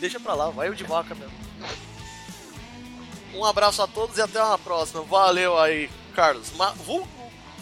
Deixa 0.00 0.20
pra 0.20 0.34
lá, 0.34 0.50
vai 0.50 0.68
o 0.68 0.74
de 0.74 0.84
vaca 0.84 1.14
mesmo. 1.14 1.32
Um 3.34 3.44
abraço 3.44 3.80
a 3.82 3.86
todos 3.86 4.18
e 4.18 4.20
até 4.20 4.42
uma 4.42 4.58
próxima. 4.58 5.02
Valeu 5.02 5.58
aí, 5.58 5.88
Carlos. 6.14 6.52
Ma 6.56 6.70
vulgo, 6.72 7.08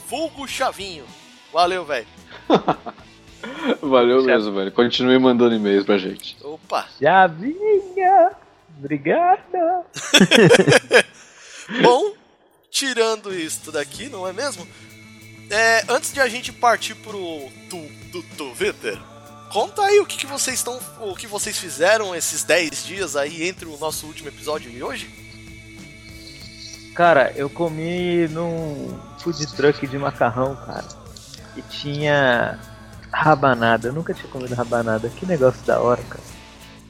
vulgo 0.09 0.49
Chavinho. 0.49 1.05
Valeu, 1.53 1.85
velho. 1.85 2.07
Valeu 3.81 4.23
mesmo, 4.25 4.53
velho. 4.53 4.73
Continue 4.73 5.19
mandando 5.19 5.55
e-mails 5.55 5.85
pra 5.85 5.99
gente. 5.99 6.37
Opa. 6.43 6.89
Chavinha! 7.01 8.33
Obrigada. 8.79 9.85
Bom, 11.83 12.13
tirando 12.71 13.33
isto 13.33 13.71
daqui, 13.71 14.09
não 14.09 14.27
é 14.27 14.33
mesmo? 14.33 14.67
É, 15.51 15.85
antes 15.89 16.13
de 16.13 16.21
a 16.21 16.29
gente 16.29 16.53
partir 16.53 16.95
pro 16.95 17.19
tu, 17.69 17.77
do 18.11 18.23
Twitter, 18.37 18.99
conta 19.51 19.83
aí 19.83 20.01
o 20.01 20.07
que, 20.07 20.17
que 20.17 20.27
vocês 20.27 20.57
estão. 20.59 20.79
O 21.01 21.15
que 21.15 21.27
vocês 21.27 21.59
fizeram 21.59 22.15
esses 22.15 22.43
10 22.45 22.85
dias 22.85 23.17
aí 23.17 23.47
entre 23.49 23.67
o 23.67 23.77
nosso 23.79 24.07
último 24.07 24.29
episódio 24.29 24.71
e 24.71 24.83
hoje? 24.83 25.11
Cara, 26.95 27.33
eu 27.37 27.49
comi 27.49 28.27
num 28.29 28.99
food 29.19 29.47
truck 29.55 29.87
de 29.87 29.99
macarrão, 29.99 30.57
cara. 30.57 30.85
E 31.57 31.63
tinha 31.63 32.59
rabanada. 33.13 33.89
Eu 33.89 33.93
nunca 33.93 34.13
tinha 34.13 34.29
comido 34.29 34.55
rabanada. 34.55 35.09
Que 35.09 35.25
negócio 35.27 35.61
da 35.63 35.81
hora, 35.81 36.03
cara. 36.03 36.23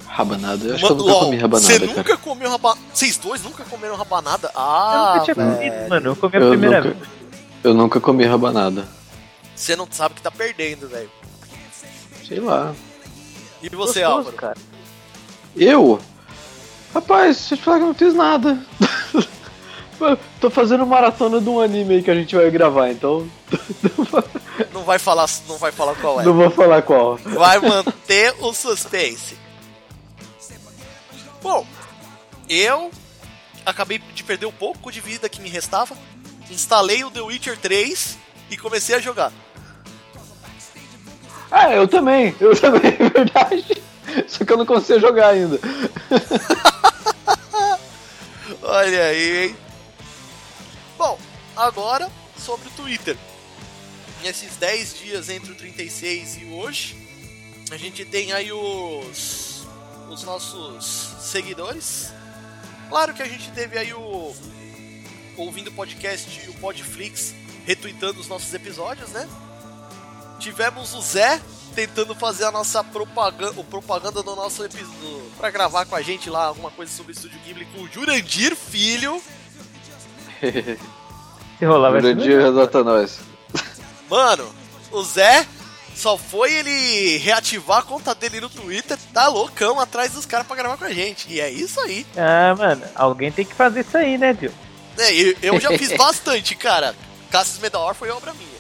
Rabanada? 0.07 0.65
Eu 0.67 0.75
acho 0.75 0.85
Mano, 0.85 0.97
que 0.97 1.01
eu 1.03 1.07
nunca 1.07 1.13
ó, 1.19 1.25
comi 1.25 1.37
rabanada, 1.37 1.67
Você 1.73 1.79
cara. 1.81 1.93
nunca 1.99 2.17
comeu 2.17 2.51
rabanada? 2.51 2.81
Vocês 2.93 3.17
dois 3.17 3.43
nunca 3.43 3.65
comeram 3.65 3.95
rabanada? 3.97 4.49
eu 4.49 4.61
Ah, 4.61 5.13
nunca 5.15 5.25
tinha 5.25 5.35
velho. 5.35 5.57
comido, 5.57 5.89
mano. 5.89 6.07
Eu 6.11 6.17
comi 6.17 6.37
a 6.37 6.41
Eu 6.41 6.49
primeira 6.51 6.81
nunca, 6.83 6.95
vez. 6.97 7.09
eu 7.63 7.75
nunca 7.75 8.01
comi 8.01 8.25
rabanada. 8.27 8.89
Você 9.55 9.77
não 9.77 9.87
sabe 9.91 10.15
que 10.17 10.23
tá 10.23 10.31
perdendo, 10.31 10.89
velho. 10.89 11.11
Sei 12.31 12.39
lá. 12.39 12.73
E 13.61 13.69
você, 13.71 14.03
Gostoso, 14.03 14.05
Álvaro? 14.05 14.37
cara. 14.37 14.57
Eu? 15.57 16.01
Rapaz, 16.95 17.39
deixa 17.39 17.55
eu 17.55 17.59
te 17.59 17.65
falar 17.65 17.79
que 17.79 17.83
eu 17.83 17.87
não 17.89 17.95
fiz 17.95 18.15
nada. 18.15 18.65
Tô 20.41 20.49
fazendo 20.49 20.87
maratona 20.87 21.41
de 21.41 21.49
um 21.49 21.61
anime 21.61 21.97
aí 21.97 22.03
que 22.05 22.11
a 22.11 22.15
gente 22.15 22.37
vai 22.37 22.49
gravar, 22.53 22.89
então 22.89 23.29
Não 24.73 24.85
vai 24.85 24.99
falar, 24.99 25.29
não 25.49 25.59
vai 25.59 25.73
falar 25.73 25.95
qual 25.97 26.21
é. 26.21 26.25
não 26.25 26.35
vou 26.35 26.51
falar 26.51 26.83
qual. 26.83 27.17
Vai 27.17 27.59
manter 27.59 28.33
o 28.39 28.55
suspense. 28.55 29.37
Bom, 31.43 31.67
eu 32.49 32.93
acabei 33.67 33.99
de 33.99 34.23
perder 34.23 34.47
o 34.47 34.53
pouco 34.53 34.93
de 34.93 35.01
vida 35.01 35.29
que 35.29 35.41
me 35.41 35.49
restava. 35.49 35.97
Instalei 36.49 37.03
o 37.03 37.11
The 37.11 37.23
Witcher 37.23 37.59
3 37.59 38.17
e 38.51 38.57
comecei 38.57 38.95
a 38.95 39.01
jogar. 39.01 39.33
Ah, 41.51 41.73
eu 41.73 41.89
também, 41.89 42.35
eu 42.41 42.59
também, 42.59 42.95
é 42.99 43.09
verdade. 43.09 43.83
Só 44.29 44.45
que 44.45 44.53
eu 44.53 44.57
não 44.57 44.67
consigo 44.67 45.01
jogar 45.01 45.29
ainda. 45.31 45.59
Olha 48.63 49.05
aí, 49.05 49.49
hein? 49.49 49.57
Bom, 50.97 51.19
agora 51.57 52.11
sobre 52.39 52.69
o 52.69 52.73
Twitter. 52.73 53.17
Nesses 54.23 54.57
10 54.57 54.99
dias 54.99 55.29
entre 55.31 55.53
o 55.53 55.55
36 55.55 56.43
e 56.43 56.45
hoje, 56.47 56.97
a 57.71 57.77
gente 57.77 58.05
tem 58.05 58.33
aí 58.33 58.53
os, 58.53 59.67
os 60.11 60.23
nossos 60.25 61.15
seguidores. 61.21 62.13
Claro 62.89 63.15
que 63.15 63.23
a 63.23 63.29
gente 63.29 63.51
teve 63.53 63.79
aí 63.79 63.95
o 63.95 64.35
ouvindo 65.37 65.69
o 65.69 65.73
podcast 65.73 66.41
e 66.45 66.51
o 66.51 66.55
Podflix 66.55 67.35
retweetando 67.65 68.21
os 68.21 68.29
nossos 68.29 68.53
episódios, 68.53 69.11
né? 69.11 69.27
Tivemos 70.41 70.95
o 70.95 71.03
Zé 71.03 71.39
tentando 71.75 72.15
fazer 72.15 72.45
a 72.45 72.51
nossa 72.51 72.83
propaganda, 72.83 73.61
o 73.61 73.65
propaganda 73.65 74.23
do 74.23 74.35
nosso 74.35 74.65
episódio 74.65 75.31
para 75.37 75.51
gravar 75.51 75.85
com 75.85 75.95
a 75.95 76.03
gente 76.03 76.29
lá 76.29 76.45
alguma 76.45 76.71
coisa 76.71 76.91
sobre 76.91 77.13
o 77.13 77.15
Estúdio 77.15 77.39
Ghibli 77.45 77.67
com 77.67 77.83
o 77.83 77.89
Jurandir 77.89 78.57
Filho. 78.57 79.23
Se 81.59 81.65
rolar 81.67 81.91
vai 81.91 82.15
dia 82.15 82.41
resota 82.41 82.83
nós. 82.83 83.21
Mano, 84.09 84.51
o 84.91 85.03
Zé 85.05 85.47
só 85.95 86.17
foi 86.17 86.55
ele 86.55 87.19
reativar 87.19 87.81
a 87.81 87.83
conta 87.83 88.15
dele 88.15 88.41
no 88.41 88.49
Twitter, 88.49 88.99
tá 89.13 89.29
loucão 89.29 89.79
atrás 89.79 90.13
dos 90.13 90.25
caras 90.25 90.47
pra 90.47 90.57
gravar 90.57 90.79
com 90.79 90.85
a 90.85 90.93
gente. 90.93 91.31
E 91.31 91.39
é 91.39 91.51
isso 91.51 91.79
aí. 91.81 92.07
Ah, 92.17 92.55
mano, 92.57 92.83
alguém 92.95 93.31
tem 93.31 93.45
que 93.45 93.55
fazer 93.55 93.81
isso 93.81 93.99
aí, 93.99 94.17
né, 94.17 94.33
tio? 94.33 94.53
É, 94.97 95.13
eu, 95.13 95.37
eu 95.43 95.61
já 95.61 95.69
fiz 95.77 95.93
bastante, 95.93 96.55
cara. 96.55 96.95
Cassius 97.31 97.59
Medaor 97.59 97.95
foi 97.95 98.11
obra 98.11 98.33
minha. 98.33 98.51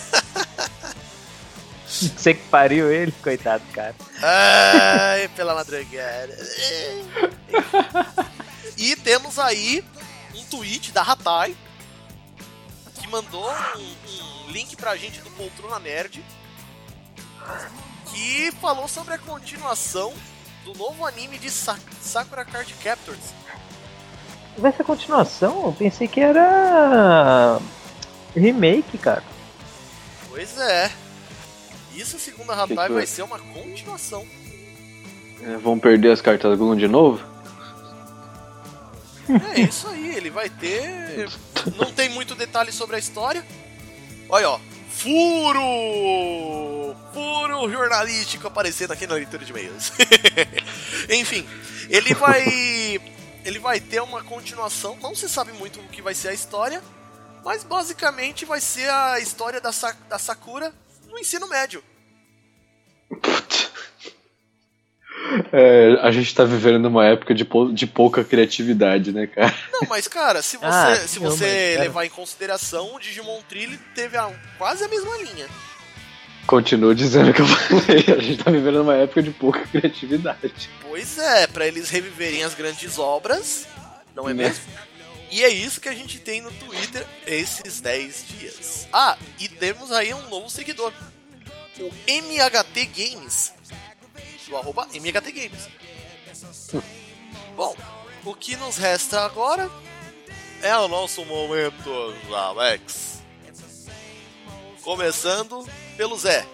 Você 2.16 2.34
que 2.34 2.48
pariu 2.48 2.90
ele, 2.92 3.12
coitado, 3.22 3.62
cara. 3.72 3.94
Ai, 4.22 5.28
pela 5.28 5.54
madrugada. 5.54 6.36
E 8.76 8.94
temos 8.96 9.38
aí 9.38 9.84
um 10.34 10.42
tweet 10.44 10.92
da 10.92 11.02
Hatai 11.02 11.56
que 12.94 13.08
mandou 13.08 13.50
um, 13.76 14.48
um 14.48 14.50
link 14.50 14.76
pra 14.76 14.96
gente 14.96 15.20
do 15.20 15.30
Poltrona 15.30 15.78
Nerd 15.78 16.22
que 18.12 18.52
falou 18.60 18.88
sobre 18.88 19.14
a 19.14 19.18
continuação 19.18 20.12
do 20.64 20.74
novo 20.74 21.06
anime 21.06 21.38
de 21.38 21.50
Sa- 21.50 21.78
Sakura 22.02 22.44
Card 22.44 22.72
Captors. 22.82 23.18
Vai 24.58 24.72
ser 24.72 24.84
continuação? 24.84 25.66
Eu 25.66 25.72
pensei 25.72 26.08
que 26.08 26.20
era. 26.20 27.58
remake, 28.34 28.96
cara. 28.98 29.22
Pois 30.28 30.58
é. 30.58 30.90
Isso, 31.96 32.18
segundo 32.18 32.52
a 32.52 32.62
Hatai, 32.62 32.88
vai 32.90 33.06
ser 33.06 33.22
uma 33.22 33.38
continuação. 33.38 34.26
É, 35.42 35.56
vão 35.56 35.78
perder 35.78 36.12
as 36.12 36.20
cartas 36.20 36.56
Gun 36.58 36.76
de 36.76 36.86
novo? 36.88 37.22
É 39.56 39.60
isso 39.60 39.88
aí, 39.88 40.14
ele 40.16 40.30
vai 40.30 40.48
ter. 40.48 41.28
Não 41.76 41.90
tem 41.92 42.08
muito 42.08 42.34
detalhe 42.34 42.70
sobre 42.70 42.96
a 42.96 42.98
história. 42.98 43.44
Olha, 44.28 44.50
ó. 44.50 44.60
Furo! 44.90 45.60
Furo 47.12 47.70
jornalístico 47.70 48.46
aparecendo 48.46 48.92
aqui 48.92 49.06
na 49.06 49.14
leitura 49.14 49.44
de 49.44 49.50
e-mails. 49.50 49.92
Enfim, 51.10 51.46
ele 51.90 52.14
vai. 52.14 53.00
Ele 53.44 53.58
vai 53.58 53.78
ter 53.80 54.00
uma 54.02 54.22
continuação. 54.22 54.96
Não 55.02 55.14
se 55.14 55.28
sabe 55.28 55.52
muito 55.52 55.80
o 55.80 55.88
que 55.88 56.00
vai 56.02 56.14
ser 56.14 56.28
a 56.28 56.32
história. 56.34 56.82
Mas 57.44 57.62
basicamente 57.62 58.44
vai 58.44 58.60
ser 58.60 58.88
a 58.90 59.20
história 59.20 59.60
da, 59.60 59.70
Sa- 59.70 59.94
da 60.08 60.18
Sakura 60.18 60.72
no 61.16 61.20
ensino 61.20 61.48
médio. 61.48 61.82
É, 65.52 65.98
a 66.02 66.10
gente 66.12 66.34
tá 66.34 66.44
vivendo 66.44 66.78
numa 66.78 67.04
época 67.06 67.34
de, 67.34 67.44
pou- 67.44 67.72
de 67.72 67.86
pouca 67.86 68.22
criatividade, 68.22 69.12
né, 69.12 69.26
cara? 69.26 69.54
Não, 69.72 69.80
mas 69.88 70.06
cara, 70.06 70.42
se 70.42 70.56
você, 70.58 70.66
Ah, 70.66 70.94
se 70.96 71.18
não, 71.20 71.30
você 71.30 71.44
mas, 71.46 71.70
cara. 71.72 71.80
levar 71.82 72.04
em 72.04 72.10
consideração, 72.10 72.94
o 72.94 73.00
Digimon 73.00 73.40
Trill 73.48 73.78
teve 73.94 74.16
a- 74.16 74.30
quase 74.58 74.84
a 74.84 74.88
mesma 74.88 75.16
linha. 75.18 75.46
Continuo 76.46 76.94
dizendo 76.94 77.32
que 77.32 77.40
eu 77.40 77.46
falei, 77.46 78.04
a 78.16 78.20
gente 78.22 78.44
tá 78.44 78.50
vivendo 78.50 78.78
numa 78.78 78.94
época 78.94 79.20
de 79.22 79.30
pouca 79.30 79.66
criatividade. 79.66 80.70
Pois 80.82 81.18
é, 81.18 81.46
pra 81.48 81.66
eles 81.66 81.88
reviverem 81.90 82.44
as 82.44 82.54
grandes 82.54 82.98
obras, 82.98 83.66
não 84.14 84.28
é 84.28 84.34
Né? 84.34 84.44
mesmo? 84.44 84.62
E 85.30 85.44
é 85.44 85.48
isso 85.48 85.80
que 85.80 85.88
a 85.88 85.94
gente 85.94 86.18
tem 86.18 86.40
no 86.40 86.52
Twitter 86.52 87.06
esses 87.26 87.80
10 87.80 88.28
dias. 88.28 88.88
Ah, 88.92 89.18
e 89.38 89.48
temos 89.48 89.90
aí 89.92 90.14
um 90.14 90.28
novo 90.28 90.48
seguidor. 90.48 90.92
O 91.78 91.90
MHT 92.06 92.86
Games. 92.86 93.52
Do 94.48 94.56
arroba 94.56 94.88
MHT 94.92 95.32
Games. 95.32 95.68
Bom, 97.56 97.76
o 98.24 98.34
que 98.34 98.56
nos 98.56 98.76
resta 98.76 99.24
agora 99.24 99.70
é 100.62 100.76
o 100.76 100.88
nosso 100.88 101.24
momento 101.24 102.14
Alex. 102.32 103.20
Começando 104.82 105.68
pelo 105.96 106.16
Zé. 106.16 106.46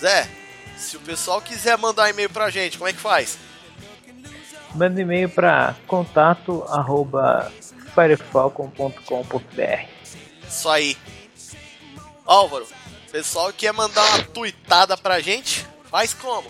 Zé, 0.00 0.28
se 0.78 0.96
o 0.96 1.00
pessoal 1.00 1.40
quiser 1.40 1.76
mandar 1.76 2.10
e-mail 2.10 2.30
pra 2.30 2.50
gente, 2.50 2.78
como 2.78 2.88
é 2.88 2.92
que 2.92 3.00
faz? 3.00 3.38
Manda 4.74 5.00
e-mail 5.00 5.28
pra 5.28 5.74
contato 5.86 6.64
arroba 6.68 7.50
firefalcon.com.br 7.94 9.86
Isso 10.48 10.68
aí. 10.68 10.96
Álvaro, 12.26 12.66
pessoal 13.12 13.48
que 13.52 13.66
quer 13.66 13.72
mandar 13.72 14.02
uma 14.14 14.22
tuitada 14.24 14.96
pra 14.96 15.20
gente, 15.20 15.66
faz 15.90 16.12
como? 16.14 16.48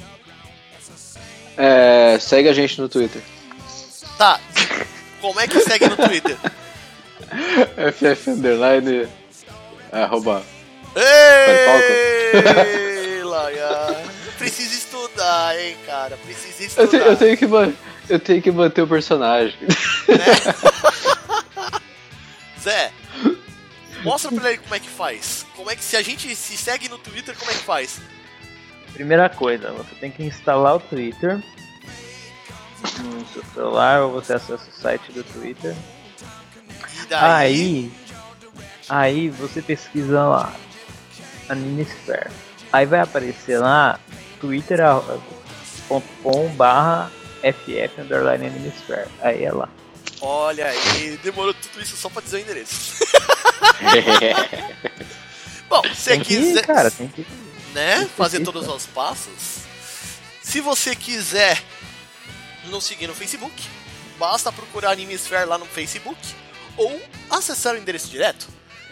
É, 1.56 2.16
segue 2.20 2.48
a 2.48 2.52
gente 2.52 2.80
no 2.80 2.88
Twitter. 2.88 3.20
Tá. 4.16 4.40
Como 5.20 5.38
é 5.40 5.46
que 5.48 5.60
segue 5.60 5.86
no 5.88 5.96
Twitter? 5.96 6.36
FF 7.92 8.30
underline 8.30 9.08
arroba. 9.92 10.42
Ei, 12.34 13.22
Laia. 13.22 14.04
Precisa 14.38 14.74
estudar, 14.74 15.58
hein, 15.58 15.76
cara. 15.86 16.16
Precisa 16.24 16.62
Eu, 16.80 16.84
estudar. 16.86 16.88
te- 16.88 16.96
eu 17.08 17.16
tenho 17.16 17.36
que 17.36 17.46
eu 18.08 18.18
tenho 18.18 18.42
que 18.42 18.50
manter 18.50 18.82
o 18.82 18.88
personagem. 18.88 19.56
Zé, 22.60 22.90
mostra 24.02 24.32
pra 24.32 24.50
ele 24.50 24.58
como 24.58 24.74
é 24.74 24.80
que 24.80 24.88
faz. 24.88 25.46
Como 25.54 25.70
é 25.70 25.76
que 25.76 25.84
se 25.84 25.96
a 25.96 26.02
gente 26.02 26.34
se 26.34 26.56
segue 26.56 26.88
no 26.88 26.98
Twitter, 26.98 27.36
como 27.36 27.50
é 27.50 27.54
que 27.54 27.60
faz? 27.60 28.00
Primeira 28.92 29.28
coisa, 29.28 29.72
você 29.72 29.94
tem 29.96 30.10
que 30.10 30.22
instalar 30.22 30.76
o 30.76 30.80
Twitter 30.80 31.42
no 33.02 33.26
seu 33.26 33.42
celular 33.52 34.02
ou 34.02 34.12
você 34.12 34.34
acessa 34.34 34.68
o 34.68 34.72
site 34.80 35.10
do 35.12 35.24
Twitter. 35.24 35.74
E 37.02 37.06
daí, 37.08 37.24
Aí, 37.24 37.92
aí 38.88 39.28
você 39.30 39.60
pesquisa 39.60 40.22
lá, 40.22 40.52
Animesphere. 41.48 42.30
Aí 42.72 42.86
vai 42.86 43.00
aparecer 43.00 43.58
lá 43.58 43.98
twitter.com 44.40 46.48
barra 46.56 47.10
FF 47.52 48.00
Underline 48.00 48.46
Animesphere. 48.46 49.08
Aí 49.20 49.44
é 49.44 49.52
lá. 49.52 49.68
Olha 50.20 50.66
aí, 50.66 51.18
demorou 51.22 51.52
tudo 51.54 51.80
isso 51.82 51.96
só 51.96 52.08
pra 52.08 52.22
dizer 52.22 52.36
o 52.38 52.40
endereço. 52.40 53.04
Bom, 55.68 55.82
se 55.82 55.88
você 55.94 56.10
Tem 56.12 56.20
que 56.20 56.34
ir, 56.34 56.42
quiser. 56.48 56.66
cara, 56.66 56.90
tem 56.90 57.08
que 57.08 57.26
né? 57.74 57.96
Tem 57.98 58.06
que 58.06 58.12
Fazer 58.14 58.40
ir, 58.40 58.44
todos 58.44 58.64
cara. 58.64 58.76
os 58.76 58.86
passos. 58.86 59.64
Se 60.42 60.60
você 60.60 60.94
quiser 60.94 61.62
nos 62.66 62.84
seguir 62.84 63.06
no 63.06 63.14
Facebook, 63.14 63.62
basta 64.18 64.52
procurar 64.52 64.90
Animesphere 64.92 65.46
lá 65.46 65.56
no 65.58 65.66
Facebook 65.66 66.18
ou 66.76 67.00
acessar 67.30 67.74
o 67.74 67.78
endereço 67.78 68.08
direto 68.08 68.46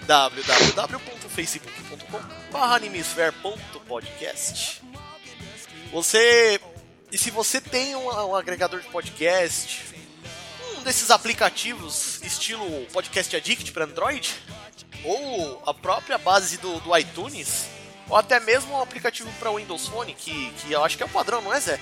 www.facebook.com 0.06 2.58
animesphere.podcast. 2.58 4.82
Você 5.92 6.60
e 7.12 7.18
se 7.18 7.30
você 7.30 7.60
tem 7.60 7.94
um, 7.94 8.06
um 8.06 8.34
agregador 8.34 8.80
de 8.80 8.88
podcast, 8.88 9.84
um 10.78 10.82
desses 10.82 11.10
aplicativos 11.10 12.22
estilo 12.22 12.86
Podcast 12.86 13.36
Addict 13.36 13.70
para 13.70 13.84
Android, 13.84 14.34
ou 15.04 15.62
a 15.66 15.74
própria 15.74 16.16
base 16.16 16.56
do, 16.56 16.80
do 16.80 16.96
iTunes, 16.96 17.66
ou 18.08 18.16
até 18.16 18.40
mesmo 18.40 18.72
um 18.72 18.80
aplicativo 18.80 19.30
para 19.38 19.52
Windows 19.52 19.88
Phone, 19.88 20.14
que, 20.14 20.50
que 20.52 20.72
eu 20.72 20.82
acho 20.82 20.96
que 20.96 21.02
é 21.02 21.06
o 21.06 21.10
padrão, 21.10 21.42
não 21.42 21.52
é, 21.52 21.60
Zé? 21.60 21.78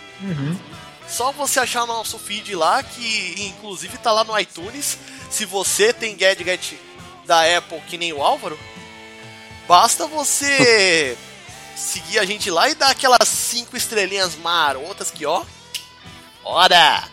Só 1.09 1.31
você 1.31 1.61
achar 1.61 1.87
nosso 1.87 2.19
feed 2.19 2.55
lá, 2.57 2.83
que 2.83 3.35
inclusive 3.39 3.99
tá 3.99 4.11
lá 4.11 4.25
no 4.25 4.37
iTunes. 4.39 4.99
Se 5.31 5.45
você 5.45 5.93
tem 5.93 6.17
gadget 6.17 6.77
da 7.25 7.57
Apple 7.57 7.81
que 7.83 7.97
nem 7.97 8.13
o 8.13 8.21
Álvaro, 8.23 8.59
basta 9.69 10.07
você 10.09 11.17
seguir 11.81 12.19
a 12.19 12.25
gente 12.25 12.51
lá 12.51 12.69
e 12.69 12.75
dar 12.75 12.91
aquelas 12.91 13.27
cinco 13.27 13.77
estrelinhas 13.77 14.37
marotas 14.37 15.11
que 15.11 15.25
ó. 15.25 15.45
Ora! 16.45 17.09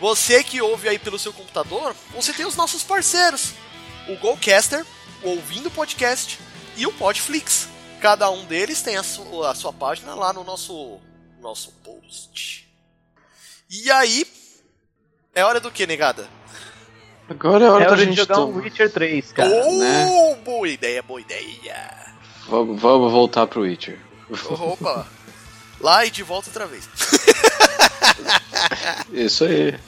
Você 0.00 0.42
que 0.42 0.60
ouve 0.60 0.88
aí 0.88 0.98
pelo 0.98 1.18
seu 1.18 1.32
computador, 1.32 1.94
você 2.12 2.32
tem 2.32 2.46
os 2.46 2.56
nossos 2.56 2.82
parceiros. 2.82 3.52
O 4.08 4.16
Golcaster, 4.16 4.84
o 5.22 5.30
Ouvindo 5.30 5.70
Podcast 5.70 6.38
e 6.76 6.86
o 6.86 6.92
Podflix. 6.92 7.68
Cada 8.00 8.30
um 8.30 8.44
deles 8.44 8.82
tem 8.82 8.96
a 8.96 9.02
sua, 9.02 9.50
a 9.50 9.54
sua 9.54 9.72
página 9.72 10.14
lá 10.14 10.32
no 10.32 10.44
nosso, 10.44 10.98
nosso 11.40 11.72
post. 11.82 12.68
E 13.70 13.90
aí, 13.90 14.26
é 15.34 15.44
hora 15.44 15.58
do 15.58 15.70
que, 15.70 15.86
negada? 15.86 16.28
Agora 17.28 17.64
é 17.64 17.70
hora 17.70 17.84
É 17.84 17.86
da 17.86 17.92
hora 17.92 18.00
de 18.00 18.06
gente 18.06 18.16
jogar 18.16 18.40
um 18.40 18.54
Witcher 18.56 18.92
3, 18.92 19.32
cara. 19.32 19.50
oh, 19.50 19.78
né? 19.78 20.34
boa 20.44 20.68
ideia, 20.68 21.02
boa 21.02 21.20
ideia. 21.20 22.05
Vamos, 22.48 22.80
vamos 22.80 23.12
voltar 23.12 23.46
pro 23.46 23.62
Witcher. 23.62 23.98
Opa, 24.50 25.06
lá 25.80 26.04
e 26.04 26.10
de 26.10 26.22
volta 26.22 26.48
outra 26.48 26.66
vez. 26.66 26.88
Isso 29.12 29.44
aí. 29.44 29.78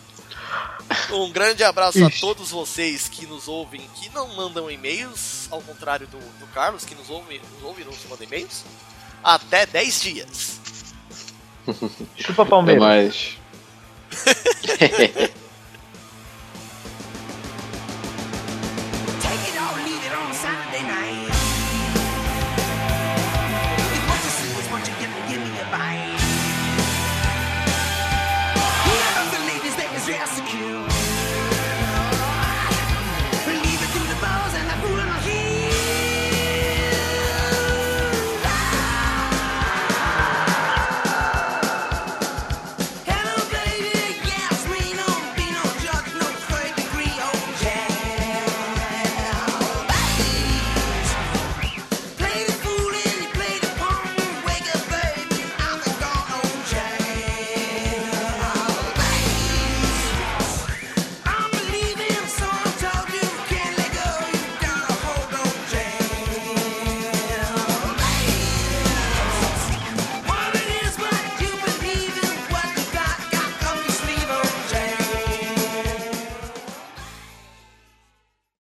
Um 1.10 1.30
grande 1.30 1.62
abraço 1.64 2.02
a 2.04 2.08
Ixi. 2.08 2.20
todos 2.20 2.50
vocês 2.50 3.08
que 3.08 3.26
nos 3.26 3.46
ouvem, 3.48 3.80
que 3.96 4.08
não 4.10 4.34
mandam 4.36 4.70
e-mails, 4.70 5.46
ao 5.50 5.60
contrário 5.60 6.06
do, 6.06 6.18
do 6.18 6.46
Carlos, 6.52 6.84
que 6.84 6.94
nos 6.94 7.08
ouve, 7.10 7.40
nos 7.54 7.62
ouve 7.62 7.82
e 7.82 7.84
não 7.84 7.92
nos 7.92 8.04
manda 8.08 8.24
e-mails. 8.24 8.64
Até 9.22 9.66
10 9.66 10.00
dias. 10.00 10.60
Chupa 12.16 12.46
Palmeiras. 12.46 12.82
mais. 12.82 13.38
Take 19.20 19.50
it 19.50 19.58
or 19.58 19.76
leave 19.84 20.04
it 20.04 20.14
on 20.14 20.32
Saturday 20.32 20.82
night. 20.82 21.27